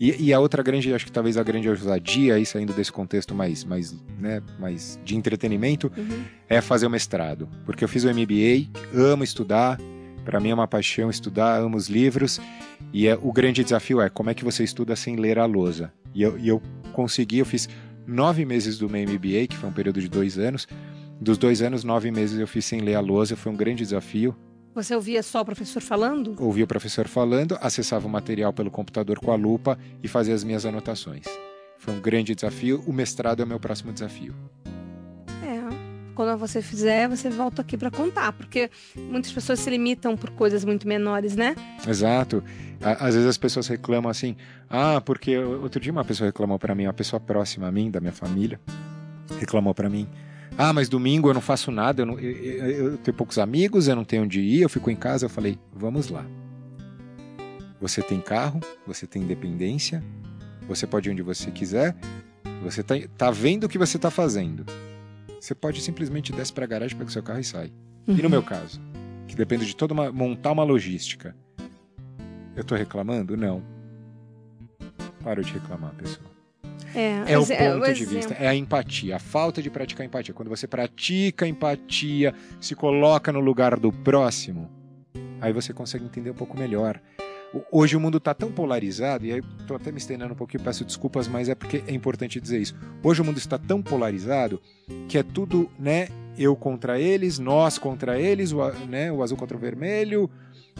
E, 0.00 0.28
e 0.28 0.32
a 0.32 0.40
outra 0.40 0.62
grande, 0.62 0.94
acho 0.94 1.04
que 1.04 1.12
talvez 1.12 1.36
a 1.36 1.42
grande 1.42 1.68
ousadia, 1.68 2.34
aí 2.34 2.46
saindo 2.46 2.72
desse 2.72 2.90
contexto 2.90 3.34
mais, 3.34 3.64
mais, 3.64 3.94
né, 4.18 4.40
mais 4.58 4.98
de 5.04 5.14
entretenimento, 5.14 5.92
Uhum. 5.96 6.24
é 6.48 6.60
fazer 6.62 6.86
o 6.86 6.90
mestrado. 6.90 7.46
Porque 7.66 7.84
eu 7.84 7.88
fiz 7.88 8.04
o 8.04 8.08
MBA, 8.08 8.70
amo 8.94 9.22
estudar, 9.22 9.78
para 10.24 10.40
mim 10.40 10.48
é 10.50 10.54
uma 10.54 10.66
paixão 10.66 11.10
estudar, 11.10 11.60
amo 11.60 11.76
os 11.76 11.88
livros, 11.88 12.40
e 12.94 13.06
é, 13.06 13.14
o 13.20 13.30
grande 13.30 13.62
desafio 13.62 14.00
é 14.00 14.08
como 14.08 14.30
é 14.30 14.34
que 14.34 14.44
você 14.44 14.64
estuda 14.64 14.96
sem 14.96 15.16
ler 15.16 15.38
a 15.38 15.44
lousa. 15.44 15.92
E 16.14 16.22
eu, 16.22 16.38
e 16.38 16.48
eu 16.48 16.62
consegui, 16.94 17.38
eu 17.38 17.44
fiz 17.46 17.68
nove 18.06 18.44
meses 18.46 18.78
do 18.78 18.88
meu 18.88 19.02
MBA, 19.02 19.46
que 19.48 19.56
foi 19.56 19.68
um 19.68 19.72
período 19.72 20.00
de 20.00 20.08
dois 20.08 20.38
anos, 20.38 20.66
Dos 21.22 21.36
dois 21.36 21.60
anos, 21.60 21.84
nove 21.84 22.10
meses 22.10 22.38
eu 22.40 22.46
fiz 22.46 22.64
sem 22.64 22.80
ler 22.80 22.94
a 22.94 23.00
lousa, 23.00 23.36
foi 23.36 23.52
um 23.52 23.54
grande 23.54 23.82
desafio. 23.82 24.34
Você 24.74 24.94
ouvia 24.94 25.22
só 25.22 25.40
o 25.40 25.44
professor 25.44 25.82
falando? 25.82 26.36
Ouvia 26.38 26.64
o 26.64 26.66
professor 26.66 27.08
falando, 27.08 27.58
acessava 27.60 28.06
o 28.06 28.10
material 28.10 28.52
pelo 28.52 28.70
computador 28.70 29.18
com 29.18 29.32
a 29.32 29.36
lupa 29.36 29.76
e 30.02 30.06
fazia 30.06 30.34
as 30.34 30.44
minhas 30.44 30.64
anotações. 30.64 31.26
Foi 31.76 31.94
um 31.94 32.00
grande 32.00 32.34
desafio. 32.34 32.82
O 32.86 32.92
mestrado 32.92 33.40
é 33.40 33.44
o 33.44 33.48
meu 33.48 33.58
próximo 33.58 33.92
desafio. 33.92 34.34
É. 35.42 35.60
Quando 36.14 36.38
você 36.38 36.62
fizer, 36.62 37.08
você 37.08 37.28
volta 37.30 37.62
aqui 37.62 37.76
para 37.76 37.90
contar, 37.90 38.32
porque 38.32 38.70
muitas 38.96 39.32
pessoas 39.32 39.58
se 39.58 39.70
limitam 39.70 40.16
por 40.16 40.30
coisas 40.30 40.64
muito 40.64 40.86
menores, 40.86 41.34
né? 41.34 41.56
Exato. 41.88 42.44
Às 42.80 43.14
vezes 43.14 43.28
as 43.28 43.38
pessoas 43.38 43.66
reclamam 43.66 44.10
assim: 44.10 44.36
ah, 44.68 45.00
porque 45.00 45.36
outro 45.36 45.80
dia 45.80 45.90
uma 45.90 46.04
pessoa 46.04 46.28
reclamou 46.28 46.58
para 46.58 46.74
mim, 46.74 46.84
uma 46.84 46.92
pessoa 46.92 47.18
próxima 47.18 47.66
a 47.66 47.72
mim, 47.72 47.90
da 47.90 47.98
minha 47.98 48.12
família, 48.12 48.60
reclamou 49.38 49.74
para 49.74 49.88
mim. 49.88 50.06
Ah, 50.62 50.74
mas 50.74 50.90
domingo 50.90 51.30
eu 51.30 51.32
não 51.32 51.40
faço 51.40 51.70
nada, 51.70 52.02
eu, 52.02 52.06
não, 52.06 52.18
eu, 52.18 52.30
eu, 52.30 52.66
eu 52.90 52.98
tenho 52.98 53.16
poucos 53.16 53.38
amigos, 53.38 53.88
eu 53.88 53.96
não 53.96 54.04
tenho 54.04 54.24
onde 54.24 54.42
ir, 54.42 54.60
eu 54.60 54.68
fico 54.68 54.90
em 54.90 54.94
casa. 54.94 55.24
Eu 55.24 55.30
falei, 55.30 55.58
vamos 55.72 56.10
lá. 56.10 56.22
Você 57.80 58.02
tem 58.02 58.20
carro, 58.20 58.60
você 58.86 59.06
tem 59.06 59.22
independência, 59.22 60.04
você 60.68 60.86
pode 60.86 61.08
ir 61.08 61.12
onde 61.12 61.22
você 61.22 61.50
quiser, 61.50 61.96
você 62.62 62.82
tá, 62.82 62.94
tá 63.16 63.30
vendo 63.30 63.64
o 63.64 63.70
que 63.70 63.78
você 63.78 63.98
tá 63.98 64.10
fazendo. 64.10 64.66
Você 65.40 65.54
pode 65.54 65.80
simplesmente 65.80 66.30
descer 66.30 66.52
para 66.52 66.66
a 66.66 66.68
garagem, 66.68 66.94
pega 66.94 67.08
o 67.08 67.12
seu 67.12 67.22
carro 67.22 67.40
e 67.40 67.44
sai. 67.44 67.72
Uhum. 68.06 68.16
E 68.16 68.18
no 68.18 68.24
uhum. 68.24 68.28
meu 68.28 68.42
caso, 68.42 68.78
que 69.26 69.34
depende 69.34 69.64
de 69.64 69.74
toda 69.74 69.94
uma 69.94 70.12
montar 70.12 70.52
uma 70.52 70.62
logística. 70.62 71.34
Eu 72.54 72.64
tô 72.64 72.74
reclamando? 72.74 73.34
Não. 73.34 73.62
Parou 75.24 75.42
de 75.42 75.54
reclamar, 75.54 75.94
pessoal. 75.94 76.30
É, 76.94 77.32
é 77.32 77.38
o 77.38 77.42
ponto 77.42 77.52
é, 77.52 77.74
o 77.76 77.94
de 77.94 78.04
vista, 78.04 78.34
é 78.34 78.48
a 78.48 78.54
empatia, 78.54 79.16
a 79.16 79.18
falta 79.18 79.62
de 79.62 79.70
praticar 79.70 80.04
empatia. 80.04 80.34
Quando 80.34 80.48
você 80.48 80.66
pratica 80.66 81.46
empatia, 81.46 82.34
se 82.60 82.74
coloca 82.74 83.32
no 83.32 83.40
lugar 83.40 83.78
do 83.78 83.92
próximo, 83.92 84.70
aí 85.40 85.52
você 85.52 85.72
consegue 85.72 86.04
entender 86.04 86.30
um 86.30 86.34
pouco 86.34 86.58
melhor. 86.58 87.00
Hoje 87.70 87.96
o 87.96 88.00
mundo 88.00 88.18
está 88.18 88.32
tão 88.32 88.52
polarizado, 88.52 89.26
e 89.26 89.32
aí 89.32 89.42
estou 89.60 89.76
até 89.76 89.90
me 89.90 89.98
estendendo 89.98 90.32
um 90.32 90.36
pouquinho, 90.36 90.62
peço 90.62 90.84
desculpas, 90.84 91.26
mas 91.26 91.48
é 91.48 91.54
porque 91.54 91.82
é 91.86 91.92
importante 91.92 92.40
dizer 92.40 92.60
isso. 92.60 92.76
Hoje 93.02 93.20
o 93.20 93.24
mundo 93.24 93.38
está 93.38 93.58
tão 93.58 93.82
polarizado 93.82 94.60
que 95.08 95.18
é 95.18 95.22
tudo, 95.22 95.68
né, 95.76 96.08
eu 96.38 96.54
contra 96.54 97.00
eles, 97.00 97.40
nós 97.40 97.76
contra 97.76 98.20
eles, 98.20 98.52
o, 98.52 98.70
né, 98.88 99.10
o 99.10 99.20
azul 99.22 99.36
contra 99.36 99.56
o 99.56 99.60
vermelho, 99.60 100.30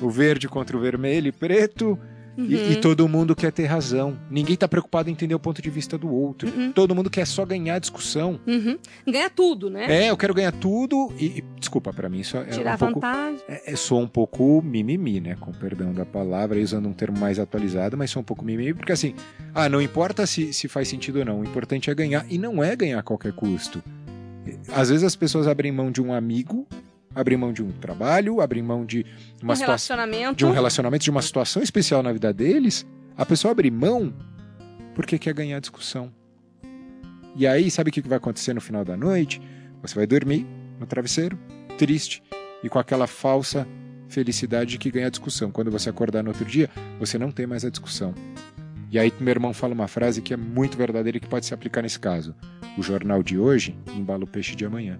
o 0.01 0.09
verde 0.09 0.49
contra 0.49 0.77
o 0.77 0.81
vermelho 0.81 1.29
e 1.29 1.33
preto, 1.33 1.99
Uhum. 2.41 2.47
E, 2.49 2.55
e, 2.55 2.75
uhum. 2.75 2.81
todo 2.81 3.09
mundo 3.09 3.37
quer 3.37 3.53
ter 3.53 3.67
razão. 3.67 4.19
Ninguém 4.31 4.57
tá 4.57 4.67
preocupado 4.67 5.11
em 5.11 5.13
entender 5.13 5.35
o 5.35 5.39
ponto 5.39 5.61
de 5.61 5.69
vista 5.69 5.99
do 5.99 6.11
outro. 6.11 6.49
Uhum. 6.49 6.73
Todo 6.73 6.95
mundo 6.95 7.11
quer 7.11 7.27
só 7.27 7.45
ganhar 7.45 7.75
a 7.75 7.79
discussão. 7.79 8.41
Uhum. 8.47 8.79
Ganhar 9.07 9.31
tudo, 9.31 9.69
né? 9.69 10.05
É, 10.05 10.11
eu 10.11 10.17
quero 10.17 10.33
ganhar 10.33 10.53
tudo 10.53 11.13
e, 11.19 11.39
e 11.39 11.45
desculpa, 11.59 11.93
para 11.93 12.09
mim 12.09 12.21
isso 12.21 12.37
é 12.37 12.45
Tirar 12.45 12.77
um 12.77 12.79
pouco, 12.79 13.01
vantagem. 13.01 13.41
É, 13.49 13.73
é, 13.73 13.77
sou 13.77 14.01
um 14.01 14.09
pouco 14.09 14.63
mimimi, 14.63 15.21
né? 15.21 15.37
Com 15.39 15.53
perdão 15.53 15.93
da 15.93 16.07
palavra, 16.07 16.59
usando 16.59 16.89
um 16.89 16.93
termo 16.93 17.19
mais 17.19 17.39
atualizado, 17.39 17.97
mas 17.97 18.11
sou 18.11 18.21
um 18.21 18.25
pouco 18.25 18.45
mimimi, 18.45 18.73
porque 18.75 18.93
assim, 18.93 19.15
ah, 19.55 19.69
não 19.69 19.81
importa 19.81 20.27
se, 20.27 20.53
se 20.53 20.69
faz 20.69 20.89
sentido 20.89 21.19
ou 21.19 21.25
não, 21.25 21.41
o 21.41 21.45
importante 21.45 21.91
é 21.91 21.95
ganhar. 21.95 22.25
E 22.29 22.39
não 22.39 22.63
é 22.63 22.75
ganhar 22.75 22.99
a 22.99 23.03
qualquer 23.03 23.33
custo. 23.33 23.83
Às 24.73 24.89
vezes 24.89 25.05
as 25.05 25.15
pessoas 25.15 25.47
abrem 25.47 25.71
mão 25.71 25.91
de 25.91 26.01
um 26.01 26.13
amigo 26.13 26.67
abrir 27.15 27.37
mão 27.37 27.53
de 27.53 27.63
um 27.63 27.73
trabalho, 27.73 28.41
abrir 28.41 28.63
mão 28.63 28.85
de 28.85 29.05
uma 29.43 29.55
um 29.55 29.57
relacionamento. 29.57 30.37
de 30.37 30.47
um 30.47 30.53
relacionamento, 30.53 31.05
de 31.05 31.11
uma 31.11 31.23
situação 31.23 31.63
especial 31.63 32.03
na 32.03 32.13
vida 32.13 32.33
deles, 32.33 32.87
a 33.17 33.27
pessoa 33.27 33.51
abre 33.51 33.71
mão 33.71 34.15
porque 34.95 35.19
quer 35.19 35.35
ganhar 35.35 35.61
discussão. 35.61 36.13
E 37.35 37.47
aí, 37.47 37.71
sabe 37.71 37.91
o 37.91 37.93
que 37.93 38.01
vai 38.03 38.19
acontecer 38.19 38.53
no 38.53 38.61
final 38.61 38.85
da 38.85 38.97
noite? 38.97 39.41
Você 39.83 39.95
vai 39.95 40.07
dormir 40.07 40.47
no 40.79 40.87
travesseiro, 40.87 41.39
triste 41.79 42.23
e 42.63 42.69
com 42.69 42.79
aquela 42.79 43.07
falsa 43.07 43.67
felicidade 44.09 44.73
de 44.73 44.79
que 44.79 44.91
ganha 44.91 45.07
a 45.07 45.11
discussão. 45.11 45.51
Quando 45.51 45.71
você 45.71 45.89
acordar 45.89 46.23
no 46.23 46.31
outro 46.31 46.45
dia, 46.45 46.69
você 46.99 47.19
não 47.19 47.31
tem 47.31 47.47
mais 47.47 47.65
a 47.65 47.71
discussão. 47.71 48.15
E 48.91 48.99
aí 48.99 49.13
meu 49.21 49.31
irmão 49.31 49.55
fala 49.55 49.73
uma 49.73 49.87
frase 49.89 50.21
que 50.21 50.35
é 50.35 50.37
muito 50.37 50.77
verdadeira 50.77 51.19
e 51.19 51.21
que 51.21 51.29
pode 51.29 51.47
se 51.47 51.55
aplicar 51.55 51.83
nesse 51.83 51.99
caso. 51.99 52.35
O 52.77 52.83
jornal 52.83 53.23
de 53.23 53.39
hoje 53.39 53.77
embala 53.97 54.25
o 54.25 54.27
peixe 54.27 54.55
de 54.55 54.65
amanhã. 54.65 54.99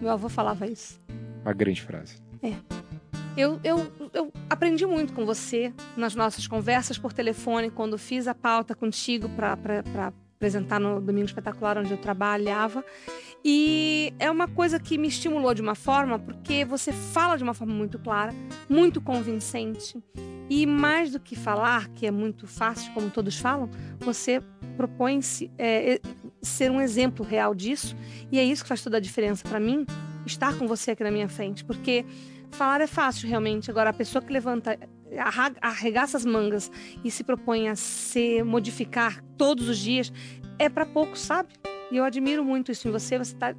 Meu 0.00 0.10
avô 0.10 0.28
falava 0.28 0.66
isso. 0.66 1.00
Uma 1.42 1.52
grande 1.52 1.82
frase. 1.82 2.16
É. 2.42 2.54
Eu, 3.36 3.60
eu, 3.62 3.92
eu 4.12 4.32
aprendi 4.48 4.84
muito 4.84 5.12
com 5.12 5.24
você 5.24 5.72
nas 5.96 6.14
nossas 6.14 6.46
conversas 6.46 6.98
por 6.98 7.12
telefone, 7.12 7.70
quando 7.70 7.96
fiz 7.96 8.26
a 8.26 8.34
pauta 8.34 8.74
contigo 8.74 9.28
para 9.28 9.56
apresentar 10.34 10.80
no 10.80 11.00
Domingo 11.00 11.26
Espetacular, 11.26 11.78
onde 11.78 11.92
eu 11.92 11.98
trabalhava. 11.98 12.84
E 13.44 14.12
é 14.18 14.30
uma 14.30 14.48
coisa 14.48 14.80
que 14.80 14.98
me 14.98 15.08
estimulou 15.08 15.54
de 15.54 15.62
uma 15.62 15.74
forma, 15.74 16.18
porque 16.18 16.64
você 16.64 16.92
fala 16.92 17.36
de 17.36 17.42
uma 17.42 17.54
forma 17.54 17.72
muito 17.72 17.98
clara, 17.98 18.34
muito 18.68 19.00
convincente. 19.00 20.02
E 20.48 20.66
mais 20.66 21.12
do 21.12 21.20
que 21.20 21.36
falar, 21.36 21.88
que 21.90 22.06
é 22.06 22.10
muito 22.10 22.46
fácil, 22.46 22.92
como 22.92 23.08
todos 23.08 23.38
falam, 23.38 23.70
você 24.00 24.42
propõe-se 24.76 25.50
é, 25.56 26.00
ser 26.42 26.70
um 26.70 26.80
exemplo 26.80 27.24
real 27.24 27.54
disso. 27.54 27.96
E 28.30 28.38
é 28.38 28.44
isso 28.44 28.62
que 28.62 28.68
faz 28.68 28.82
toda 28.82 28.96
a 28.96 29.00
diferença 29.00 29.46
para 29.48 29.60
mim, 29.60 29.86
estar 30.26 30.56
com 30.56 30.66
você 30.66 30.92
aqui 30.92 31.02
na 31.02 31.10
minha 31.10 31.28
frente. 31.28 31.64
Porque 31.64 32.04
falar 32.50 32.80
é 32.80 32.86
fácil, 32.86 33.28
realmente. 33.28 33.70
Agora, 33.70 33.90
a 33.90 33.92
pessoa 33.92 34.22
que 34.22 34.32
levanta, 34.32 34.78
arregaça 35.60 36.16
as 36.16 36.24
mangas 36.24 36.70
e 37.04 37.10
se 37.10 37.24
propõe 37.24 37.68
a 37.68 37.76
se 37.76 38.42
modificar 38.42 39.22
todos 39.36 39.68
os 39.68 39.78
dias, 39.78 40.12
é 40.58 40.68
para 40.68 40.86
poucos, 40.86 41.20
sabe? 41.20 41.48
E 41.90 41.96
eu 41.96 42.04
admiro 42.04 42.44
muito 42.44 42.70
isso 42.70 42.86
em 42.86 42.90
você. 42.90 43.18
Você 43.18 43.34
tá, 43.34 43.54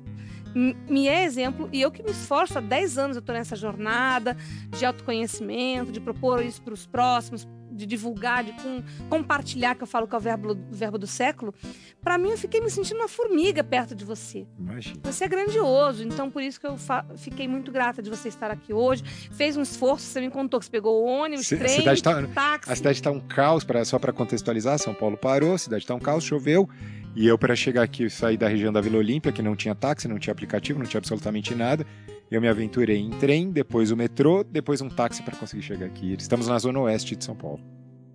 me 0.54 1.08
é 1.08 1.24
exemplo 1.24 1.70
e 1.72 1.82
eu 1.82 1.92
que 1.92 2.04
me 2.04 2.12
esforço 2.12 2.58
há 2.58 2.62
10 2.62 2.98
anos, 2.98 3.18
eu 3.18 3.22
estou 3.22 3.34
nessa 3.34 3.56
jornada 3.56 4.36
de 4.78 4.86
autoconhecimento, 4.86 5.92
de 5.92 6.00
propor 6.00 6.44
isso 6.44 6.62
para 6.62 6.74
os 6.74 6.86
próximos, 6.86 7.48
de 7.72 7.86
divulgar, 7.86 8.44
de 8.44 8.52
com, 8.54 8.84
compartilhar, 9.10 9.76
que 9.76 9.84
eu 9.84 9.88
falo 9.88 10.08
que 10.08 10.14
é 10.14 10.18
o 10.18 10.22
verbo, 10.22 10.52
o 10.52 10.58
verbo 10.70 10.98
do 10.98 11.08
século, 11.08 11.54
para 12.02 12.18
mim 12.18 12.32
eu 12.32 12.38
fiquei 12.38 12.60
me 12.60 12.70
sentindo 12.70 12.98
uma 12.98 13.08
formiga 13.08 13.64
perto 13.64 13.96
de 13.96 14.04
você. 14.04 14.46
Imagina. 14.60 15.00
Você 15.04 15.24
é 15.24 15.28
grandioso, 15.28 16.04
então 16.04 16.30
por 16.30 16.42
isso 16.42 16.60
que 16.60 16.68
eu 16.68 16.76
fiquei 17.18 17.48
muito 17.48 17.72
grata 17.72 18.02
de 18.02 18.10
você 18.10 18.28
estar 18.28 18.52
aqui 18.52 18.74
hoje. 18.74 19.04
Fez 19.32 19.56
um 19.56 19.62
esforço, 19.62 20.06
você 20.06 20.22
me 20.22 20.30
contou 20.30 20.60
que 20.60 20.66
você 20.66 20.72
pegou 20.72 21.04
o 21.04 21.06
ônibus, 21.06 21.48
C 21.48 21.58
trem, 21.58 21.80
cidade 21.80 22.04
tá, 22.04 22.28
táxi. 22.28 22.72
A 22.72 22.76
cidade 22.76 22.98
está 22.98 23.12
um 23.12 23.20
caos, 23.20 23.64
pra, 23.64 23.84
só 23.86 23.98
para 23.98 24.12
contextualizar, 24.12 24.78
São 24.78 24.94
Paulo 24.94 25.18
parou, 25.18 25.54
a 25.54 25.58
cidade 25.58 25.84
está 25.84 25.96
um 25.96 26.00
caos, 26.00 26.24
choveu. 26.24 26.70
E 27.13 27.28
eu, 27.28 27.38
para 27.38 27.56
chegar 27.56 27.84
aqui, 27.84 28.10
sair 28.10 28.38
da 28.38 28.47
região 28.47 28.71
da 28.71 28.80
Vila 28.80 28.97
Olímpia, 28.97 29.32
que 29.32 29.41
não 29.41 29.56
tinha 29.56 29.76
táxi, 29.76 30.08
não 30.08 30.17
tinha 30.17 30.32
aplicativo, 30.32 30.80
não 30.80 30.86
tinha 30.86 31.00
absolutamente 31.00 31.54
nada. 31.54 31.86
Eu 32.30 32.39
me 32.39 32.47
aventurei 32.47 32.97
em 32.97 33.10
trem, 33.10 33.52
depois 33.52 33.91
o 33.91 33.97
metrô, 33.97 34.43
depois 34.43 34.80
um 34.80 34.88
táxi 34.88 35.21
para 35.21 35.36
conseguir 35.36 35.62
chegar 35.62 35.88
aqui. 35.88 36.15
Estamos 36.17 36.47
na 36.47 36.58
zona 36.58 36.80
oeste 36.80 37.17
de 37.17 37.26
São 37.26 37.36
Paulo. 37.36 37.60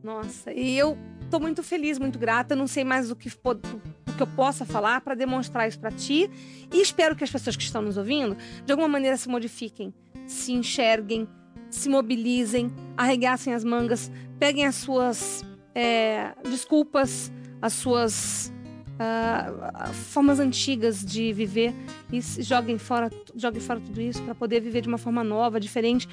Nossa, 0.02 0.50
e 0.50 0.78
eu 0.78 0.96
tô 1.30 1.38
muito 1.38 1.62
feliz, 1.62 1.98
muito 1.98 2.18
grata. 2.18 2.56
Não 2.56 2.66
sei 2.66 2.84
mais 2.84 3.10
o 3.10 3.16
que, 3.16 3.28
o 3.28 4.12
que 4.16 4.22
eu 4.22 4.26
possa 4.28 4.64
falar 4.64 5.02
para 5.02 5.14
demonstrar 5.14 5.68
isso 5.68 5.78
para 5.78 5.90
ti. 5.90 6.30
E 6.72 6.80
espero 6.80 7.14
que 7.14 7.22
as 7.22 7.30
pessoas 7.30 7.54
que 7.54 7.64
estão 7.64 7.82
nos 7.82 7.98
ouvindo, 7.98 8.34
de 8.64 8.72
alguma 8.72 8.88
maneira, 8.88 9.18
se 9.18 9.28
modifiquem, 9.28 9.92
se 10.26 10.52
enxerguem, 10.52 11.28
se 11.68 11.90
mobilizem, 11.90 12.72
arregassem 12.96 13.52
as 13.52 13.62
mangas, 13.62 14.10
peguem 14.38 14.64
as 14.64 14.76
suas 14.76 15.44
é, 15.74 16.32
desculpas, 16.48 17.30
as 17.60 17.74
suas 17.74 18.52
uh, 18.96 19.92
formas 19.92 20.40
antigas 20.40 21.04
de 21.04 21.32
viver 21.32 21.74
e 22.12 22.20
joguem 22.20 22.78
fora, 22.78 23.10
joguem 23.34 23.60
fora 23.60 23.80
tudo 23.80 24.00
isso 24.00 24.22
para 24.22 24.34
poder 24.34 24.60
viver 24.60 24.80
de 24.80 24.88
uma 24.88 24.98
forma 24.98 25.22
nova, 25.22 25.60
diferente, 25.60 26.08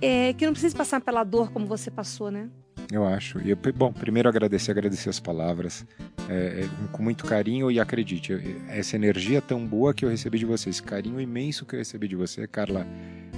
é, 0.00 0.32
que 0.32 0.44
não 0.44 0.52
precise 0.52 0.74
passar 0.74 1.00
pela 1.00 1.24
dor 1.24 1.50
como 1.52 1.66
você 1.66 1.90
passou, 1.90 2.30
né? 2.30 2.48
Eu 2.90 3.06
acho. 3.06 3.38
E, 3.38 3.54
bom, 3.72 3.92
primeiro 3.92 4.28
agradecer, 4.28 4.70
agradecer 4.70 5.08
as 5.08 5.20
palavras 5.20 5.86
é, 6.28 6.64
é, 6.64 6.68
com 6.90 7.02
muito 7.02 7.24
carinho 7.24 7.70
e 7.70 7.80
acredite, 7.80 8.32
essa 8.68 8.96
energia 8.96 9.40
tão 9.40 9.66
boa 9.66 9.94
que 9.94 10.04
eu 10.04 10.10
recebi 10.10 10.38
de 10.38 10.44
você, 10.44 10.68
esse 10.68 10.82
carinho 10.82 11.20
imenso 11.20 11.64
que 11.64 11.74
eu 11.74 11.78
recebi 11.78 12.08
de 12.08 12.16
você, 12.16 12.46
Carla, 12.46 12.86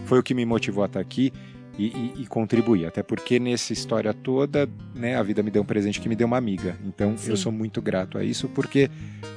foi 0.07 0.19
o 0.19 0.23
que 0.23 0.35
me 0.35 0.45
motivou 0.45 0.83
a 0.83 0.87
estar 0.87 1.01
aqui 1.01 1.33
e, 1.79 1.87
e, 1.87 2.23
e, 2.23 2.27
contribuir. 2.27 2.87
Até 2.87 3.03
porque 3.03 3.39
nessa 3.39 3.73
história 3.73 4.13
toda, 4.13 4.69
né, 4.95 5.17
a 5.17 5.23
vida 5.23 5.43
me 5.43 5.51
deu 5.51 5.63
um 5.63 5.67
presente 5.67 6.01
que 6.01 6.09
me 6.09 6.17
deu 6.17 6.27
uma 6.27 6.37
amiga. 6.37 6.77
Então 6.85 7.17
Sim. 7.17 7.31
eu 7.31 7.37
sou 7.37 7.53
muito 7.53 7.83
grato 7.83 8.19
a 8.19 8.25
isso 8.25 8.49
porque 8.49 8.91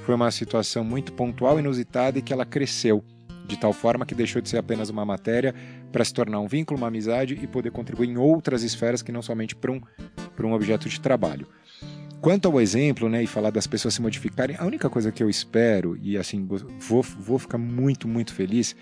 foi 0.06 0.16
uma 0.16 0.30
situação 0.32 0.84
muito 0.84 1.14
pontual, 1.14 1.60
inusitada 1.60 2.20
e 2.20 2.22
que 2.22 2.34
ela 2.34 2.46
cresceu 2.46 3.04
de 3.48 3.58
tal 3.58 3.72
forma 3.72 4.06
que 4.06 4.14
deixou 4.14 4.42
de 4.42 4.50
ser 4.50 4.58
apenas 4.58 4.90
uma 4.90 5.06
matéria 5.06 5.56
para 5.92 6.04
se 6.04 6.14
tornar 6.14 6.40
um 6.40 6.48
vínculo, 6.48 6.78
uma 6.78 6.88
amizade 6.88 7.40
e 7.42 7.48
poder 7.48 7.72
contribuir 7.72 8.10
em 8.10 8.18
outras 8.18 8.62
esferas 8.62 9.02
que 9.02 9.12
não 9.12 9.22
somente 9.22 9.56
para 9.56 9.72
um, 9.72 9.82
um 10.44 10.54
objeto 10.54 10.90
de 10.90 11.00
trabalho. 11.00 11.48
Quanto 12.20 12.48
ao 12.48 12.60
exemplo, 12.60 13.08
né, 13.08 13.24
e 13.24 13.28
falar 13.28 13.52
das 13.52 13.68
pessoas 13.68 13.94
se 13.94 14.02
modificarem, 14.02 14.56
a 14.60 14.66
única 14.66 14.90
coisa 14.90 15.12
que 15.12 15.22
eu 15.22 15.30
espero, 15.30 15.96
e 16.02 16.18
assim, 16.18 16.48
vou, 16.80 17.04
vou 17.04 17.38
ficar 17.38 17.60
muito, 17.60 18.08
muito 18.08 18.34
feliz, 18.34 18.76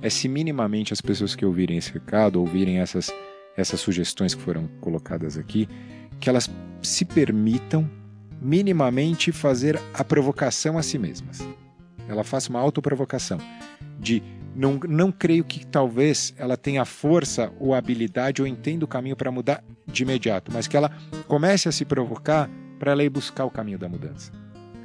é 0.00 0.08
se 0.08 0.26
minimamente 0.26 0.92
as 0.92 1.00
pessoas 1.00 1.36
que 1.36 1.44
ouvirem 1.44 1.76
esse 1.76 1.92
recado, 1.92 2.40
ouvirem 2.40 2.78
essas, 2.78 3.12
essas 3.56 3.80
sugestões 3.80 4.34
que 4.34 4.40
foram 4.40 4.68
colocadas 4.80 5.36
aqui, 5.36 5.68
que 6.18 6.30
elas 6.30 6.50
se 6.82 7.04
permitam 7.04 7.88
minimamente 8.40 9.32
fazer 9.32 9.78
a 9.92 10.02
provocação 10.02 10.78
a 10.78 10.82
si 10.82 10.98
mesmas. 10.98 11.46
ela 12.08 12.24
faça 12.24 12.48
uma 12.48 12.60
autoprovocação 12.60 13.38
de 14.00 14.22
não, 14.54 14.80
não 14.88 15.12
creio 15.12 15.44
que 15.44 15.66
talvez 15.66 16.34
ela 16.36 16.56
tenha 16.56 16.84
força 16.84 17.52
ou 17.60 17.74
habilidade 17.74 18.40
ou 18.40 18.48
entenda 18.48 18.84
o 18.84 18.88
caminho 18.88 19.14
para 19.14 19.30
mudar 19.30 19.62
de 19.86 20.02
imediato, 20.02 20.50
mas 20.52 20.66
que 20.66 20.76
ela 20.76 20.90
comece 21.26 21.68
a 21.68 21.72
se 21.72 21.84
provocar 21.84 22.48
para 22.78 22.92
ela 22.92 23.02
ir 23.02 23.10
buscar 23.10 23.44
o 23.44 23.50
caminho 23.50 23.78
da 23.78 23.88
mudança. 23.88 24.32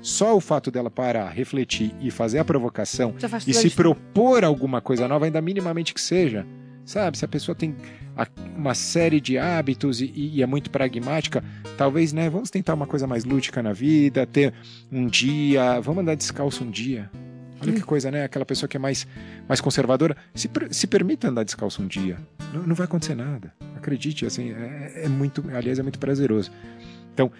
Só 0.01 0.35
o 0.35 0.41
fato 0.41 0.69
dela 0.69 0.91
parar, 0.91 1.29
refletir 1.29 1.95
e 2.01 2.11
fazer 2.11 2.39
a 2.39 2.43
provocação 2.43 3.15
e 3.47 3.53
se 3.53 3.69
propor 3.69 4.43
alguma 4.43 4.81
coisa 4.81 5.07
nova, 5.07 5.25
ainda 5.25 5.41
minimamente 5.41 5.93
que 5.93 6.01
seja, 6.01 6.45
sabe? 6.83 7.17
Se 7.17 7.23
a 7.23 7.27
pessoa 7.27 7.55
tem 7.55 7.73
uma 8.55 8.75
série 8.75 9.21
de 9.21 9.37
hábitos 9.37 10.01
e, 10.01 10.11
e, 10.13 10.43
é 10.43 10.45
muito 10.45 10.69
pragmática, 10.69 11.41
talvez, 11.77 12.11
né? 12.11 12.29
Vamos 12.29 12.49
tentar 12.49 12.73
uma 12.73 12.85
coisa 12.85 13.07
mais 13.07 13.23
lúdica 13.23 13.63
na 13.63 13.71
vida, 13.71 14.25
ter 14.27 14.53
um 14.91 15.07
dia, 15.07 15.79
vamos 15.79 16.01
andar 16.01 16.15
descalço 16.15 16.65
um 16.65 16.69
dia. 16.69 17.09
Olha 17.61 17.71
que 17.71 17.81
coisa, 17.81 18.11
né? 18.11 18.25
Aquela 18.25 18.45
pessoa 18.45 18.67
que 18.67 18.75
é 18.75 18.79
mais, 18.79 19.07
mais 19.47 19.61
conservadora, 19.61 20.17
se, 20.35 20.49
se 20.69 20.85
permita 20.85 21.29
andar 21.29 21.43
descalço 21.43 21.81
um 21.81 21.87
dia. 21.87 22.17
Não, 22.53 22.63
não 22.63 22.75
vai 22.75 22.85
acontecer 22.85 23.15
nada. 23.15 23.53
Acredite, 23.75 24.25
assim, 24.25 24.51
é, 24.51 25.03
é 25.05 25.07
muito, 25.07 25.43
aliás, 25.53 25.79
é 25.79 25.81
muito 25.81 25.97
prazeroso. 25.97 26.51
Então, 27.13 27.31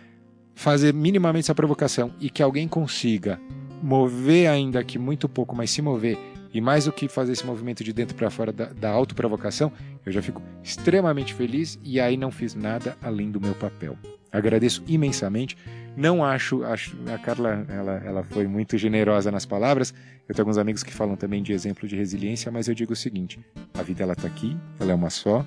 fazer 0.55 0.93
minimamente 0.93 1.45
essa 1.45 1.55
provocação 1.55 2.11
e 2.19 2.29
que 2.29 2.43
alguém 2.43 2.67
consiga 2.67 3.39
mover 3.81 4.49
ainda 4.49 4.83
que 4.83 4.97
muito 4.97 5.27
pouco, 5.27 5.55
mas 5.55 5.71
se 5.71 5.81
mover 5.81 6.17
e 6.53 6.61
mais 6.61 6.85
do 6.85 6.91
que 6.91 7.07
fazer 7.07 7.33
esse 7.33 7.45
movimento 7.45 7.83
de 7.83 7.91
dentro 7.91 8.15
para 8.15 8.29
fora 8.29 8.51
da, 8.51 8.65
da 8.65 8.89
autoprovocação, 8.91 9.71
eu 10.05 10.11
já 10.11 10.21
fico 10.21 10.41
extremamente 10.61 11.33
feliz 11.33 11.79
e 11.83 11.99
aí 11.99 12.15
não 12.15 12.31
fiz 12.31 12.53
nada 12.53 12.95
além 13.01 13.31
do 13.31 13.41
meu 13.41 13.55
papel. 13.55 13.97
Agradeço 14.31 14.83
imensamente. 14.87 15.57
Não 15.95 16.23
acho, 16.23 16.63
acho 16.63 16.95
a 17.11 17.17
Carla, 17.17 17.65
ela, 17.69 18.01
ela 18.05 18.23
foi 18.23 18.47
muito 18.47 18.77
generosa 18.77 19.31
nas 19.31 19.45
palavras. 19.45 19.93
Eu 20.27 20.33
tenho 20.33 20.43
alguns 20.43 20.57
amigos 20.57 20.83
que 20.83 20.93
falam 20.93 21.15
também 21.15 21.41
de 21.41 21.53
exemplo 21.53 21.87
de 21.87 21.95
resiliência, 21.95 22.51
mas 22.51 22.67
eu 22.67 22.73
digo 22.73 22.93
o 22.93 22.95
seguinte: 22.95 23.39
a 23.73 23.83
vida 23.83 24.03
ela 24.03 24.13
está 24.13 24.27
aqui, 24.27 24.55
ela 24.79 24.91
é 24.91 24.95
uma 24.95 25.09
só. 25.09 25.45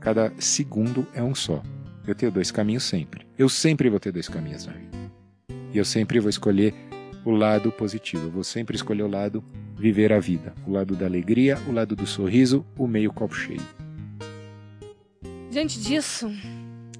Cada 0.00 0.32
segundo 0.38 1.06
é 1.14 1.22
um 1.22 1.34
só. 1.34 1.62
Eu 2.06 2.14
tenho 2.14 2.30
dois 2.30 2.52
caminhos 2.52 2.84
sempre. 2.84 3.26
Eu 3.36 3.48
sempre 3.48 3.90
vou 3.90 3.98
ter 3.98 4.12
dois 4.12 4.28
caminhos 4.28 4.64
na 4.64 4.72
vida. 4.72 4.96
E 5.72 5.78
eu 5.78 5.84
sempre 5.84 6.20
vou 6.20 6.30
escolher 6.30 6.72
o 7.24 7.32
lado 7.32 7.72
positivo. 7.72 8.26
Eu 8.26 8.30
vou 8.30 8.44
sempre 8.44 8.76
escolher 8.76 9.02
o 9.02 9.08
lado 9.08 9.44
viver 9.76 10.12
a 10.12 10.20
vida. 10.20 10.54
O 10.64 10.70
lado 10.70 10.94
da 10.94 11.04
alegria, 11.04 11.58
o 11.68 11.72
lado 11.72 11.96
do 11.96 12.06
sorriso, 12.06 12.64
o 12.78 12.86
meio 12.86 13.12
copo 13.12 13.34
cheio. 13.34 13.60
Diante 15.50 15.80
disso, 15.80 16.30